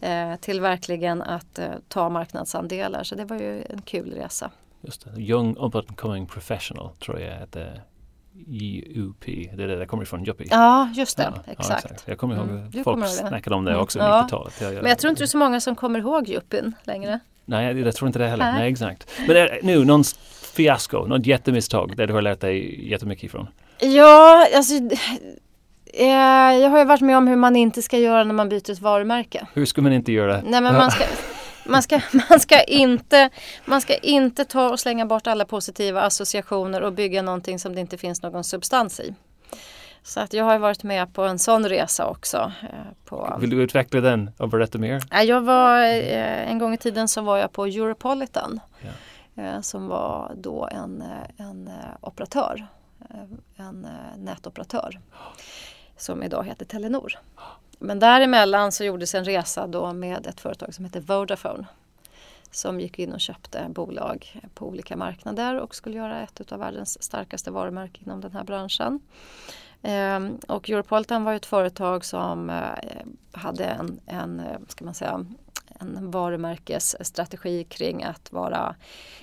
Eh, 0.00 0.36
till 0.36 0.60
verkligen 0.60 1.22
att 1.22 1.58
eh, 1.58 1.70
ta 1.88 2.08
marknadsandelar 2.08 3.04
så 3.04 3.14
det 3.14 3.24
var 3.24 3.36
ju 3.36 3.62
en 3.62 3.82
kul 3.82 4.12
resa. 4.12 4.50
Just 4.80 5.04
det. 5.04 5.20
Young 5.20 5.56
Up 5.56 5.74
and 5.74 5.96
Coming 5.96 6.26
Professional 6.26 6.90
tror 6.96 7.20
jag 7.20 7.34
hette 7.34 7.80
JUP, 8.46 9.24
det 9.26 9.62
är 9.62 9.68
det 9.68 9.76
där 9.76 9.86
kommer 9.86 10.02
ifrån, 10.02 10.26
Yuppie. 10.26 10.46
Ja, 10.50 10.88
just 10.94 11.16
det. 11.16 11.32
Ja, 11.34 11.52
exakt. 11.52 11.68
Ja, 11.68 11.76
exakt. 11.76 12.02
Jag 12.06 12.18
kommer 12.18 12.36
ihåg 12.36 12.48
mm. 12.48 12.84
folk 12.84 13.08
snackade 13.08 13.56
om 13.56 13.64
det 13.64 13.70
mm. 13.70 13.82
också 13.82 13.98
ja. 13.98 14.22
90-talet. 14.26 14.60
Jag, 14.60 14.74
jag, 14.74 14.82
Men 14.82 14.88
jag 14.88 14.98
tror 14.98 15.10
inte 15.10 15.22
det 15.22 15.24
är 15.24 15.26
så 15.26 15.38
många 15.38 15.60
som 15.60 15.76
kommer 15.76 15.98
ihåg 15.98 16.28
Yuppien 16.28 16.74
längre. 16.82 17.20
Nej, 17.44 17.66
jag, 17.66 17.78
jag 17.78 17.94
tror 17.94 18.06
inte 18.06 18.18
det 18.18 18.28
heller. 18.28 18.44
Nej, 18.44 18.60
Nej 18.60 18.72
exakt. 18.72 19.10
Men 19.26 19.36
är, 19.36 19.60
nu, 19.62 19.84
någon 19.84 20.04
fiasko, 20.54 21.06
något 21.06 21.26
jättemisstag 21.26 21.96
där 21.96 22.06
du 22.06 22.14
har 22.14 22.22
lärt 22.22 22.40
dig 22.40 22.88
jättemycket 22.90 23.24
ifrån? 23.24 23.48
Ja, 23.80 24.46
alltså 24.56 24.74
eh, 25.94 26.06
jag 26.60 26.70
har 26.70 26.78
ju 26.78 26.84
varit 26.84 27.00
med 27.00 27.16
om 27.16 27.28
hur 27.28 27.36
man 27.36 27.56
inte 27.56 27.82
ska 27.82 27.98
göra 27.98 28.24
när 28.24 28.34
man 28.34 28.48
byter 28.48 28.70
ett 28.70 28.80
varumärke. 28.80 29.46
Hur 29.54 29.64
ska 29.64 29.82
man 29.82 29.92
inte 29.92 30.12
göra? 30.12 30.42
Nej, 30.46 30.60
men 30.60 30.74
man 30.74 30.90
ska, 30.90 31.04
man 31.68 31.82
ska, 31.82 32.00
man, 32.30 32.40
ska 32.40 32.62
inte, 32.62 33.30
man 33.64 33.80
ska 33.80 33.96
inte 33.96 34.44
ta 34.44 34.70
och 34.70 34.80
slänga 34.80 35.06
bort 35.06 35.26
alla 35.26 35.44
positiva 35.44 36.02
associationer 36.02 36.80
och 36.80 36.92
bygga 36.92 37.22
någonting 37.22 37.58
som 37.58 37.74
det 37.74 37.80
inte 37.80 37.98
finns 37.98 38.22
någon 38.22 38.44
substans 38.44 39.00
i. 39.00 39.14
Så 40.02 40.20
att 40.20 40.32
jag 40.32 40.44
har 40.44 40.58
varit 40.58 40.82
med 40.82 41.14
på 41.14 41.22
en 41.22 41.38
sån 41.38 41.68
resa 41.68 42.06
också. 42.06 42.52
Eh, 42.62 42.92
på... 43.04 43.36
Vill 43.40 43.50
du 43.50 43.62
utveckla 43.62 44.00
den 44.00 44.30
och 44.36 44.48
berätta 44.48 44.78
mer? 44.78 45.02
Jag 45.24 45.40
var, 45.40 45.82
eh, 45.82 46.50
en 46.50 46.58
gång 46.58 46.74
i 46.74 46.78
tiden 46.78 47.08
så 47.08 47.20
var 47.20 47.38
jag 47.38 47.52
på 47.52 47.64
Europolitan. 47.64 48.60
Eh, 49.36 49.60
som 49.60 49.88
var 49.88 50.32
då 50.36 50.68
en, 50.72 51.04
en 51.36 51.70
operatör, 52.00 52.66
en 53.56 53.88
nätoperatör. 54.16 55.00
Som 55.96 56.22
idag 56.22 56.44
heter 56.44 56.64
Telenor. 56.64 57.18
Men 57.78 57.98
däremellan 57.98 58.72
så 58.72 58.84
gjordes 58.84 59.14
en 59.14 59.24
resa 59.24 59.66
då 59.66 59.92
med 59.92 60.26
ett 60.26 60.40
företag 60.40 60.74
som 60.74 60.84
heter 60.84 61.00
Vodafone. 61.00 61.66
Som 62.50 62.80
gick 62.80 62.98
in 62.98 63.12
och 63.12 63.20
köpte 63.20 63.66
bolag 63.68 64.40
på 64.54 64.66
olika 64.68 64.96
marknader 64.96 65.60
och 65.60 65.74
skulle 65.74 65.96
göra 65.96 66.22
ett 66.22 66.52
av 66.52 66.58
världens 66.58 67.02
starkaste 67.02 67.50
varumärken 67.50 68.04
inom 68.04 68.20
den 68.20 68.32
här 68.32 68.44
branschen. 68.44 69.00
Ehm, 69.82 70.38
och 70.48 70.70
Europolitan 70.70 71.24
var 71.24 71.34
ett 71.34 71.46
företag 71.46 72.04
som 72.04 72.50
eh, 72.50 72.56
hade 73.32 73.64
en, 73.64 74.00
en, 74.06 74.40
eh, 74.40 74.58
ska 74.68 74.84
man 74.84 74.94
säga, 74.94 75.26
en 75.80 76.10
varumärkesstrategi 76.10 77.64
kring 77.64 78.04
att 78.04 78.32
vara 78.32 78.74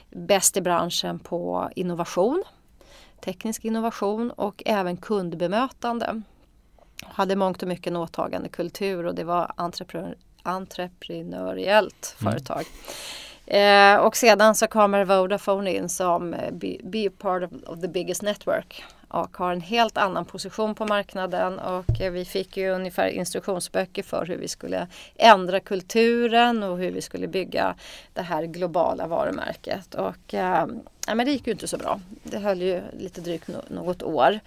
bäst 0.09 0.57
i 0.57 0.61
branschen 0.61 1.19
på 1.19 1.69
innovation, 1.75 2.43
teknisk 3.19 3.65
innovation 3.65 4.31
och 4.31 4.63
även 4.65 4.97
kundbemötande 4.97 6.21
hade 7.15 7.35
mångt 7.35 7.61
och 7.61 7.67
mycket 7.67 7.87
en 7.87 7.95
åtagande 7.95 8.49
kultur 8.49 9.05
och 9.05 9.15
det 9.15 9.23
var 9.23 9.51
entreprenör, 9.55 10.15
entreprenöriellt 10.43 12.15
mm. 12.21 12.31
företag. 12.31 12.65
Eh, 13.47 13.95
och 13.95 14.17
sedan 14.17 14.55
så 14.55 14.67
kommer 14.67 15.05
Vodafone 15.05 15.73
in 15.73 15.89
som 15.89 16.33
eh, 16.33 16.53
be, 16.53 16.77
be 16.83 17.09
part 17.09 17.43
of, 17.43 17.51
of, 17.67 17.81
the 17.81 17.87
biggest 17.87 18.21
network 18.21 18.83
och 19.15 19.37
har 19.37 19.51
en 19.51 19.61
helt 19.61 19.97
annan 19.97 20.25
position 20.25 20.75
på 20.75 20.85
marknaden 20.85 21.59
och 21.59 22.01
eh, 22.01 22.11
vi 22.11 22.25
fick 22.25 22.57
ju 22.57 22.69
ungefär 22.69 23.07
instruktionsböcker 23.07 24.03
för 24.03 24.25
hur 24.25 24.37
vi 24.37 24.47
skulle 24.47 24.87
ändra 25.15 25.59
kulturen 25.59 26.63
och 26.63 26.77
hur 26.77 26.91
vi 26.91 27.01
skulle 27.01 27.27
bygga 27.27 27.75
det 28.13 28.21
här 28.21 28.43
globala 28.43 29.07
varumärket. 29.07 29.95
Och 29.95 30.33
eh, 30.33 30.67
ja, 31.07 31.15
men 31.15 31.25
det 31.25 31.31
gick 31.31 31.47
ju 31.47 31.53
inte 31.53 31.67
så 31.67 31.77
bra. 31.77 31.99
Det 32.23 32.37
höll 32.37 32.61
ju 32.61 32.81
lite 32.99 33.21
drygt 33.21 33.47
no 33.47 33.61
något 33.67 34.03
år. 34.03 34.39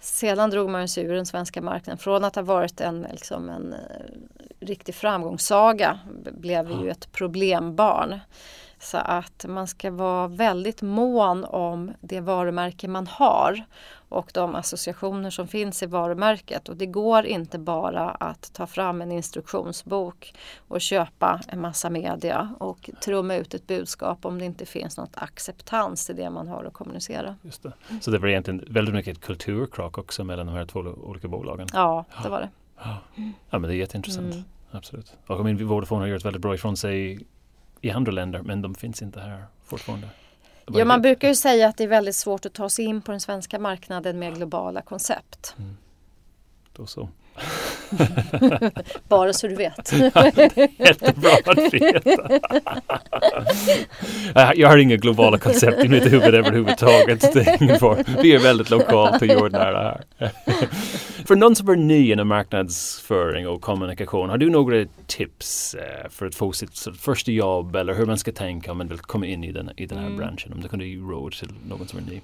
Sedan 0.00 0.50
drog 0.50 0.70
man 0.70 0.88
sig 0.88 1.04
ur 1.04 1.14
den 1.14 1.26
svenska 1.26 1.62
marknaden. 1.62 1.98
Från 1.98 2.24
att 2.24 2.34
ha 2.34 2.42
varit 2.42 2.80
en, 2.80 3.06
liksom 3.10 3.48
en 3.48 3.72
eh, 3.72 3.78
riktig 4.60 4.94
framgångssaga 4.94 5.98
blev 6.32 6.66
vi 6.66 6.74
ju 6.74 6.90
ett 6.90 7.12
problembarn. 7.12 8.20
Så 8.84 8.98
att 8.98 9.44
man 9.48 9.66
ska 9.66 9.90
vara 9.90 10.28
väldigt 10.28 10.82
mån 10.82 11.44
om 11.44 11.92
det 12.00 12.20
varumärke 12.20 12.88
man 12.88 13.06
har 13.06 13.64
och 14.08 14.30
de 14.34 14.54
associationer 14.54 15.30
som 15.30 15.48
finns 15.48 15.82
i 15.82 15.86
varumärket. 15.86 16.68
Och 16.68 16.76
det 16.76 16.86
går 16.86 17.26
inte 17.26 17.58
bara 17.58 18.10
att 18.10 18.52
ta 18.52 18.66
fram 18.66 19.02
en 19.02 19.12
instruktionsbok 19.12 20.34
och 20.68 20.80
köpa 20.80 21.40
en 21.48 21.60
massa 21.60 21.90
media 21.90 22.54
och 22.60 22.90
trumma 23.04 23.34
ut 23.36 23.54
ett 23.54 23.66
budskap 23.66 24.24
om 24.24 24.38
det 24.38 24.44
inte 24.44 24.66
finns 24.66 24.96
något 24.96 25.12
acceptans 25.14 26.06
till 26.06 26.16
det 26.16 26.30
man 26.30 26.48
har 26.48 26.64
att 26.64 26.72
kommunicera. 26.72 27.36
Just 27.42 27.62
det. 27.62 27.72
Så 28.00 28.10
det 28.10 28.18
var 28.18 28.28
egentligen 28.28 28.64
väldigt 28.68 28.94
mycket 28.94 29.20
kulturkrock 29.20 29.98
också 29.98 30.24
mellan 30.24 30.46
de 30.46 30.52
här 30.52 30.66
två 30.66 30.80
olika 30.80 31.28
bolagen? 31.28 31.68
Ja, 31.72 32.04
det 32.22 32.28
var 32.28 32.40
det. 32.40 32.50
Ja, 32.78 32.98
ja 33.50 33.58
men 33.58 33.62
det 33.62 33.74
är 33.74 33.78
jätteintressant. 33.78 34.34
Mm. 34.34 34.44
Absolut. 34.70 35.16
Och 35.26 35.36
jag 35.36 35.44
menar, 35.44 35.64
Vodafone 35.64 36.00
har 36.00 36.06
gjort 36.06 36.24
väldigt 36.24 36.42
bra 36.42 36.54
ifrån 36.54 36.76
sig 36.76 37.26
i 37.80 37.90
andra 37.90 38.12
länder 38.12 38.42
men 38.42 38.62
de 38.62 38.74
finns 38.74 39.02
inte 39.02 39.20
här 39.20 39.44
fortfarande. 39.64 40.08
Ja, 40.66 40.84
man 40.84 41.02
brukar 41.02 41.28
ju 41.28 41.34
säga 41.34 41.68
att 41.68 41.76
det 41.76 41.84
är 41.84 41.88
väldigt 41.88 42.16
svårt 42.16 42.46
att 42.46 42.52
ta 42.52 42.68
sig 42.68 42.84
in 42.84 43.02
på 43.02 43.10
den 43.10 43.20
svenska 43.20 43.58
marknaden 43.58 44.18
med 44.18 44.34
globala 44.34 44.82
koncept. 44.82 45.54
Mm. 45.58 45.76
Då 46.72 46.86
så. 46.86 47.08
Bara 49.08 49.32
så 49.32 49.48
du 49.48 49.54
vet. 49.54 49.92
Jättebra 50.78 51.30
att 51.44 51.74
veta. 51.74 52.10
Jag 54.54 54.68
har 54.68 54.78
inga 54.78 54.96
globala 54.96 55.38
koncept 55.38 55.84
i 55.84 55.88
mitt 55.88 56.12
huvud 56.12 56.34
överhuvudtaget. 56.34 57.36
Vi 58.22 58.34
är 58.34 58.38
väldigt 58.38 58.70
lokalt 58.70 59.22
och 59.22 59.28
jordnära 59.28 59.98
här. 60.18 60.30
För 61.26 61.36
någon 61.36 61.56
som 61.56 61.68
är 61.68 61.76
ny 61.76 62.12
inom 62.12 62.28
marknadsföring 62.28 63.48
och 63.48 63.60
kommunikation, 63.60 64.30
har 64.30 64.38
du 64.38 64.50
några 64.50 64.86
tips 65.06 65.74
eh, 65.74 66.10
för 66.10 66.26
att 66.26 66.34
få 66.34 66.52
sitt 66.52 66.86
första 66.98 67.30
jobb 67.30 67.76
eller 67.76 67.94
hur 67.94 68.06
man 68.06 68.18
ska 68.18 68.32
tänka 68.32 68.72
om 68.72 68.78
man 68.78 68.88
vill 68.88 68.98
komma 68.98 69.26
in 69.26 69.44
i 69.44 69.52
den, 69.52 69.70
i 69.76 69.86
den 69.86 69.98
här 69.98 70.06
mm. 70.06 70.18
branschen? 70.18 70.52
Om 70.52 70.60
du 70.60 70.68
kunde 70.68 70.86
ge 70.86 70.96
råd 70.96 71.32
till 71.32 71.48
någon 71.68 71.88
som 71.88 71.98
är 71.98 72.02
ny. 72.02 72.20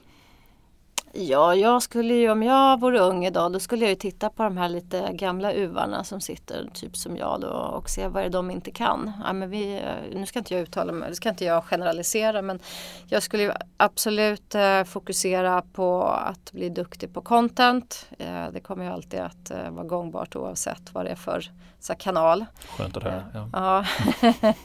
Ja, 1.13 1.55
jag 1.55 1.83
skulle 1.83 2.15
ju 2.15 2.31
om 2.31 2.43
jag 2.43 2.81
vore 2.81 2.99
ung 3.01 3.27
idag 3.27 3.53
då 3.53 3.61
skulle 3.61 3.85
jag 3.85 3.91
ju 3.91 3.97
titta 3.97 4.31
på 4.31 4.43
de 4.43 4.57
här 4.57 4.69
lite 4.69 5.13
gamla 5.13 5.53
uvarna 5.53 6.05
som 6.05 6.21
sitter 6.21 6.69
typ 6.73 6.97
som 6.97 7.17
jag 7.17 7.41
då 7.41 7.49
och 7.49 7.91
se 7.91 8.09
vad 8.09 8.23
det 8.23 8.27
är 8.27 8.31
de 8.31 8.51
inte 8.51 8.71
kan. 8.71 9.13
Ja, 9.25 9.33
men 9.33 9.51
vi, 9.51 9.83
nu 10.13 10.27
ska 10.27 10.39
inte 10.39 10.55
jag 10.55 10.63
uttala 10.63 10.93
mig, 10.93 11.09
det 11.09 11.17
ska 11.17 11.29
inte 11.29 11.45
jag 11.45 11.65
generalisera 11.65 12.43
men 12.43 12.59
jag 13.07 13.23
skulle 13.23 13.43
ju 13.43 13.53
absolut 13.77 14.55
eh, 14.55 14.85
fokusera 14.85 15.63
på 15.73 16.03
att 16.05 16.53
bli 16.53 16.69
duktig 16.69 17.15
på 17.15 17.21
content. 17.21 18.07
Eh, 18.19 18.45
det 18.53 18.61
kommer 18.61 18.85
ju 18.85 18.91
alltid 18.91 19.21
att 19.21 19.51
eh, 19.51 19.71
vara 19.71 19.87
gångbart 19.87 20.37
oavsett 20.37 20.95
vad 20.95 21.05
det 21.05 21.11
är 21.11 21.17
för 21.17 21.51
så 21.81 21.95
kanal. 21.95 22.45
Skönt 22.69 22.97
att 22.97 23.03
höra. 23.03 23.25
Ja. 23.35 23.49
ja. 23.53 24.55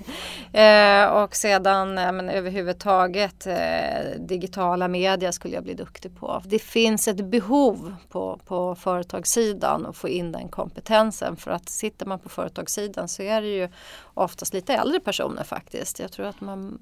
Eh, 0.54 1.08
och 1.08 1.36
sedan 1.36 1.94
men, 1.94 2.30
överhuvudtaget 2.30 3.48
eh, 3.48 4.20
digitala 4.20 4.88
media 4.88 5.32
skulle 5.32 5.56
jag 5.56 5.64
bli 5.64 5.74
duktig 5.74 6.20
på. 6.20 6.35
Det 6.46 6.60
finns 6.60 7.08
ett 7.08 7.26
behov 7.26 7.96
på, 8.10 8.40
på 8.46 8.76
företagssidan 8.76 9.86
att 9.86 9.98
få 9.98 10.10
in 10.10 10.32
den 10.32 10.50
kompetensen 10.50 11.36
för 11.36 11.52
att 11.52 11.70
sitter 11.70 12.06
man 12.06 12.20
på 12.20 12.30
företagssidan 12.30 13.08
så 13.08 13.22
är 13.24 13.42
det 13.42 13.48
ju 13.48 13.70
oftast 14.14 14.54
lite 14.54 14.74
äldre 14.74 15.00
personer 15.00 15.44
faktiskt. 15.44 16.00
Jag 16.00 16.12
tror 16.12 16.26
att 16.26 16.42
man 16.42 16.80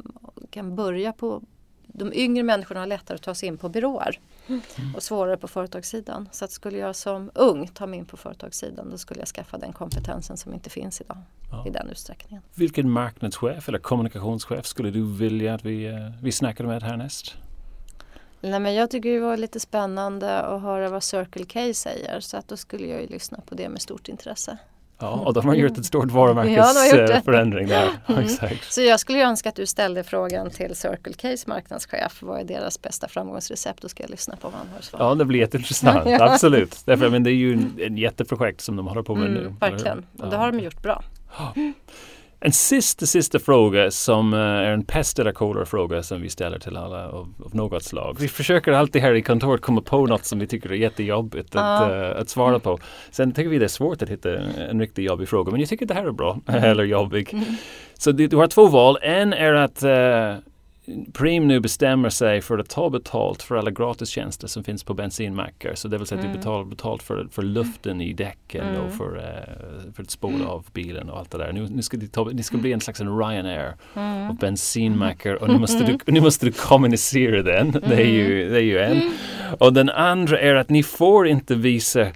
kan 0.50 0.76
börja 0.76 1.14
på 1.14 1.42
de 1.88 2.14
yngre 2.14 2.44
människorna 2.44 2.80
har 2.80 2.88
lättare 2.88 3.16
att 3.16 3.22
ta 3.22 3.36
sig 3.36 3.48
in 3.48 3.58
på 3.58 3.70
byråer 3.70 4.20
mm. 4.48 4.62
och 4.96 5.04
svårare 5.04 5.38
på 5.38 5.48
företagssidan. 5.48 6.30
Så 6.32 6.46
att 6.46 6.52
skulle 6.52 6.78
jag 6.78 6.96
som 6.96 7.32
ung 7.36 7.68
ta 7.68 7.88
mig 7.88 8.00
in 8.00 8.06
på 8.06 8.18
företagssidan 8.18 8.90
då 8.92 8.98
skulle 8.98 9.20
jag 9.20 9.28
skaffa 9.28 9.58
den 9.58 9.74
kompetensen 9.74 10.38
som 10.38 10.54
inte 10.54 10.70
finns 10.70 11.02
idag 11.02 11.18
ja. 11.52 11.68
i 11.68 11.70
den 11.70 11.90
utsträckningen. 11.90 12.44
Vilken 12.56 12.90
marknadschef 12.90 13.70
eller 13.70 13.80
kommunikationschef 13.80 14.66
skulle 14.66 14.92
du 14.92 15.04
vilja 15.04 15.54
att 15.54 15.66
vi, 15.66 15.86
eh, 15.86 15.96
vi 16.22 16.32
snackade 16.32 16.70
med 16.70 16.84
härnäst? 16.84 17.36
Nej, 18.44 18.60
men 18.60 18.74
jag 18.74 18.90
tycker 18.90 19.10
det 19.10 19.20
var 19.20 19.38
lite 19.38 19.60
spännande 19.60 20.40
att 20.40 20.62
höra 20.62 20.90
vad 20.90 21.04
Circle 21.04 21.46
K 21.46 21.74
säger 21.74 22.20
så 22.20 22.38
att 22.38 22.48
då 22.48 22.58
skulle 22.58 22.88
jag 22.88 23.02
ju 23.02 23.08
lyssna 23.08 23.40
på 23.46 23.56
det 23.56 23.70
med 23.70 23.82
stort 23.82 24.08
intresse. 24.08 24.58
Ja, 25.00 25.10
och 25.10 25.34
de 25.34 25.48
har 25.48 25.56
gjort 25.56 25.78
ett 25.78 25.86
stort 25.86 26.12
varumärkesförändring 26.12 27.68
ja, 27.68 27.80
där. 27.80 27.90
Mm. 28.14 28.58
Så 28.70 28.82
jag 28.82 29.00
skulle 29.00 29.24
önska 29.24 29.50
att 29.50 29.56
du 29.56 29.66
ställde 29.66 30.04
frågan 30.04 30.50
till 30.50 30.76
Circle 30.76 31.14
K's 31.14 31.50
marknadschef. 31.50 32.18
Vad 32.22 32.40
är 32.40 32.44
deras 32.44 32.82
bästa 32.82 33.08
framgångsrecept? 33.08 33.82
Då 33.82 33.90
ska 33.90 34.04
jag 34.04 34.10
lyssna 34.10 34.36
på 34.36 34.48
vad 34.48 34.58
han 34.58 34.68
har 34.76 34.82
svar. 34.82 35.00
Ja, 35.00 35.16
det 35.16 35.26
blir 35.26 35.40
jätteintressant. 35.40 36.06
ja. 36.10 36.34
Absolut. 36.34 36.82
Därför, 36.86 37.10
men 37.10 37.24
det 37.24 37.30
är 37.30 37.36
ju 37.36 37.54
en, 37.54 37.74
en 37.80 37.98
jätteprojekt 37.98 38.62
som 38.62 38.76
de 38.76 38.88
håller 38.88 39.04
på 39.04 39.16
med 39.16 39.28
mm, 39.28 39.44
nu. 39.44 39.56
Verkligen, 39.60 40.06
och 40.20 40.30
det 40.30 40.38
har 40.38 40.52
de 40.52 40.60
gjort 40.60 40.82
bra. 40.82 41.04
En 42.46 42.52
sista, 42.52 43.06
sista 43.06 43.40
fråga 43.40 43.92
som 43.92 44.34
uh, 44.34 44.40
är 44.40 44.72
en 44.72 44.86
pest 44.86 45.20
eller 45.20 45.32
kolera-fråga 45.32 46.04
som 46.04 46.22
vi 46.22 46.30
ställer 46.30 46.60
till 46.60 46.78
alla 46.78 47.08
av, 47.08 47.34
av, 47.46 47.56
något 47.56 47.84
slag. 47.84 48.18
Vi 48.20 48.28
försöker 48.28 48.72
alltid 48.72 49.02
här 49.02 49.14
i 49.14 49.22
kontoret 49.22 49.62
komma 49.62 49.82
på 49.82 50.06
något 50.06 50.26
som 50.26 50.40
vi 50.40 50.48
tycker 50.48 50.72
är 50.72 50.76
jättejobbigt 50.76 51.56
att, 51.56 51.92
uh, 51.92 52.22
att 52.22 52.30
svara 52.30 52.60
på. 52.60 52.80
Sen 53.12 53.32
tycker 53.32 53.50
vi 53.50 53.60
det 53.60 53.66
är 53.66 53.68
svårt 53.68 54.02
att 54.02 54.10
hitta 54.10 54.38
en 54.70 54.80
riktigt 54.80 55.06
jobbig 55.06 55.30
fråga 55.30 55.52
men 55.52 55.60
jag 55.60 55.70
tycker 55.70 55.86
det 55.86 55.94
här 55.94 56.06
är 56.06 56.12
bra, 56.12 56.40
eller 56.48 56.84
jobbig. 56.84 57.34
Mm. 57.34 57.46
Så 57.94 58.12
du, 58.12 58.28
du, 58.28 58.38
har 58.38 58.48
två 58.48 58.68
val. 58.68 58.98
En 59.02 59.34
är 59.34 59.54
att 59.54 59.84
uh, 59.84 60.44
Preem 61.14 61.48
nu 61.48 61.60
bestämmer 61.60 62.10
sig 62.10 62.42
för 62.42 62.60
att 62.60 62.70
ta 62.70 62.90
betalt 62.90 63.44
för 63.44 63.56
alla 63.56 63.72
gratistjänster 63.72 64.48
som 64.48 64.64
finns 64.64 64.84
på 64.84 64.94
bensinmackar. 64.94 65.76
Så 65.76 65.88
det 65.88 65.98
vill 65.98 66.08
säga 66.08 66.20
mm. 66.20 66.30
att 66.30 66.34
du 66.34 66.40
mm. 66.40 66.40
betalar 66.40 66.66
betalt 66.66 67.04
för, 67.04 67.28
för 67.32 67.42
luften 67.42 68.02
i 68.02 68.14
däcken 68.14 68.68
mm. 68.68 68.82
och 68.82 68.94
för, 68.94 69.16
uh, 69.16 69.94
för 69.94 70.04
att 70.04 70.10
spola 70.10 70.48
av 70.48 70.66
bilen 70.74 71.10
och 71.10 71.20
allt 71.20 71.32
det 71.32 71.38
där. 71.38 71.52
Nu, 71.54 71.68
nu 71.70 71.82
ska 71.82 71.98
det 72.34 72.44
ska 72.44 72.58
bli 72.58 72.74
en 72.74 72.82
slags 72.82 73.02
en 73.02 73.18
Ryanair 73.18 73.74
mm. 73.96 74.30
och 74.30 74.36
bensinmackar 74.36 75.36
och 75.36 75.50
nu 75.50 75.60
måste, 75.60 75.84
du, 75.84 75.98
nu 76.12 76.22
måste 76.22 76.46
du 76.46 76.52
kommunicera 76.52 77.44
den. 77.44 77.72
Det 77.72 77.96
är 77.96 78.08
ju, 78.08 78.50
det 78.50 78.58
är 78.58 78.64
ju 78.64 78.80
en. 78.80 79.14
Och 79.60 79.74
den 79.74 79.90
andra 79.90 80.40
är 80.40 80.56
att 80.56 80.70
ni 80.70 80.84
får 80.84 81.28
inte 81.28 81.56
visa 81.56 82.08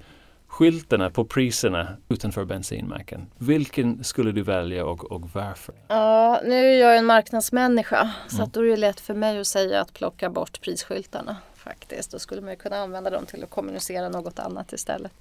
skyltarna 0.57 1.09
på 1.09 1.25
priserna 1.25 1.87
utanför 2.09 2.45
bensinmacken. 2.45 3.27
Vilken 3.37 4.03
skulle 4.03 4.31
du 4.31 4.41
välja 4.41 4.85
och, 4.85 5.11
och 5.11 5.29
varför? 5.33 5.75
Ja, 5.87 6.41
nu 6.45 6.55
är 6.55 6.79
jag 6.79 6.97
en 6.97 7.05
marknadsmänniska 7.05 7.99
mm. 7.99 8.11
så 8.27 8.43
att 8.43 8.53
då 8.53 8.59
är 8.59 8.69
det 8.69 8.77
lätt 8.77 8.99
för 8.99 9.13
mig 9.13 9.39
att 9.39 9.47
säga 9.47 9.81
att 9.81 9.93
plocka 9.93 10.29
bort 10.29 10.61
prisskyltarna 10.61 11.37
faktiskt. 11.55 12.11
Då 12.11 12.19
skulle 12.19 12.41
man 12.41 12.55
kunna 12.55 12.77
använda 12.77 13.09
dem 13.09 13.25
till 13.25 13.43
att 13.43 13.49
kommunicera 13.49 14.09
något 14.09 14.39
annat 14.39 14.73
istället. 14.73 15.11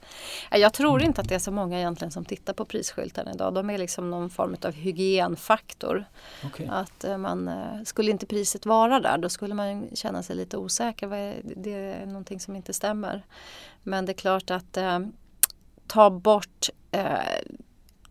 Jag 0.50 0.72
tror 0.72 1.02
inte 1.02 1.20
att 1.20 1.28
det 1.28 1.34
är 1.34 1.38
så 1.38 1.50
många 1.50 1.78
egentligen 1.78 2.10
som 2.10 2.24
tittar 2.24 2.52
på 2.52 2.64
prisskyltarna 2.64 3.32
idag. 3.32 3.54
De 3.54 3.70
är 3.70 3.78
liksom 3.78 4.10
någon 4.10 4.30
form 4.30 4.56
av 4.62 4.72
hygienfaktor. 4.72 6.04
Okay. 6.46 6.66
Att 6.70 7.04
eh, 7.04 7.18
man, 7.18 7.48
eh, 7.48 7.82
skulle 7.84 8.10
inte 8.10 8.26
priset 8.26 8.66
vara 8.66 9.00
där 9.00 9.18
då 9.18 9.28
skulle 9.28 9.54
man 9.54 9.88
känna 9.94 10.22
sig 10.22 10.36
lite 10.36 10.56
osäker. 10.56 11.34
Det 11.56 11.72
är 11.72 12.06
någonting 12.06 12.40
som 12.40 12.56
inte 12.56 12.72
stämmer. 12.72 13.22
Men 13.82 14.06
det 14.06 14.12
är 14.12 14.14
klart 14.14 14.50
att 14.50 14.76
eh, 14.76 14.98
ta 15.86 16.10
bort 16.10 16.68
eh, 16.90 17.18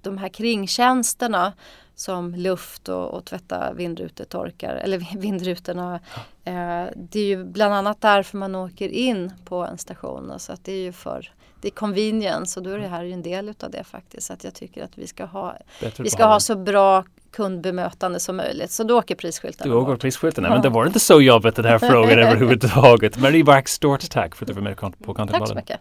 de 0.02 0.18
här 0.18 0.30
kringtjänsterna 0.30 1.54
som 1.96 2.36
luft 2.36 2.90
och, 2.90 3.14
och 3.14 3.26
tvätta 3.26 3.74
vindrutetorkar 3.74 4.76
eller 4.76 5.18
vindrutorna. 5.18 6.00
Eh, 6.44 6.84
det 6.96 7.20
är 7.20 7.26
ju 7.26 7.46
bland 7.46 7.74
annat 7.74 8.02
därför 8.02 8.38
man 8.38 8.56
åker 8.56 8.90
in 8.90 9.32
på 9.46 9.66
en 9.66 9.78
station. 9.78 10.34
Så 10.38 10.54
att 10.54 10.64
det 10.64 10.72
är 10.72 10.82
ju 10.82 10.92
för 10.92 11.32
det 11.62 11.68
är 11.68 11.72
convenience 11.72 12.60
och 12.60 12.64
då 12.64 12.70
är 12.70 12.78
det 12.78 12.88
här 12.88 13.04
ju 13.04 13.14
en 13.14 13.22
del 13.22 13.50
utav 13.50 13.72
det 13.72 13.84
faktiskt. 13.84 14.28
Så 14.28 14.34
att 14.34 14.44
jag 14.44 14.54
tycker 14.54 14.84
att 14.84 14.98
vi 14.98 15.08
ska 15.08 15.26
ha, 15.26 15.56
vi 15.98 16.10
ska 16.10 16.26
ha 16.26 16.40
så 16.40 16.56
bra 16.56 17.04
kundbemötande 17.32 18.20
som 18.20 18.36
möjligt. 18.36 18.72
Så 18.72 18.84
då 18.84 19.00
åker 19.00 19.16
prisskyltarna 19.16 19.72
Du 19.72 19.78
åker 19.78 19.96
prisskyltarna, 19.96 20.50
men 20.50 20.62
det 20.62 20.70
var 20.70 20.86
inte 20.86 21.00
så 21.00 21.22
jobbigt 21.22 21.56
den 21.56 21.66
här 21.66 21.80
frågan 21.80 22.20
överhuvudtaget. 22.20 23.18
Marie 23.18 23.44
Back, 23.44 23.68
stort 23.68 24.10
tack 24.10 24.36
för 24.36 24.46
att 24.46 24.48
du 24.48 24.54
var 24.54 24.62
med 24.62 24.78
på 24.78 25.14
Content 25.14 25.32
Tack 25.32 25.48
så 25.48 25.56
mycket. 25.56 25.80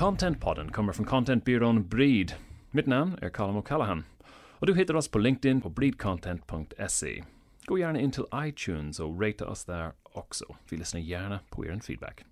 Contentpodden 0.00 0.72
kommer 0.72 0.92
från 0.92 1.06
contentbyrån 1.06 1.88
Breed. 1.88 2.32
Mitt 2.70 2.86
namn 2.86 3.18
är 3.20 3.28
Colin 3.28 3.56
O'Callaghan 3.56 4.02
och 4.32 4.66
du 4.66 4.74
hittar 4.74 4.94
oss 4.94 5.08
på 5.08 5.18
LinkedIn 5.18 5.60
på 5.60 5.68
breedcontent.se. 5.68 7.24
Gå 7.64 7.78
gärna 7.78 8.00
in 8.00 8.10
till 8.10 8.24
iTunes 8.34 9.00
och 9.00 9.22
ratea 9.22 9.46
oss 9.48 9.64
där 9.64 9.92
också. 10.02 10.56
Vi 10.68 10.76
lyssnar 10.76 11.00
gärna 11.00 11.40
på 11.50 11.66
er 11.66 11.80
feedback. 11.82 12.24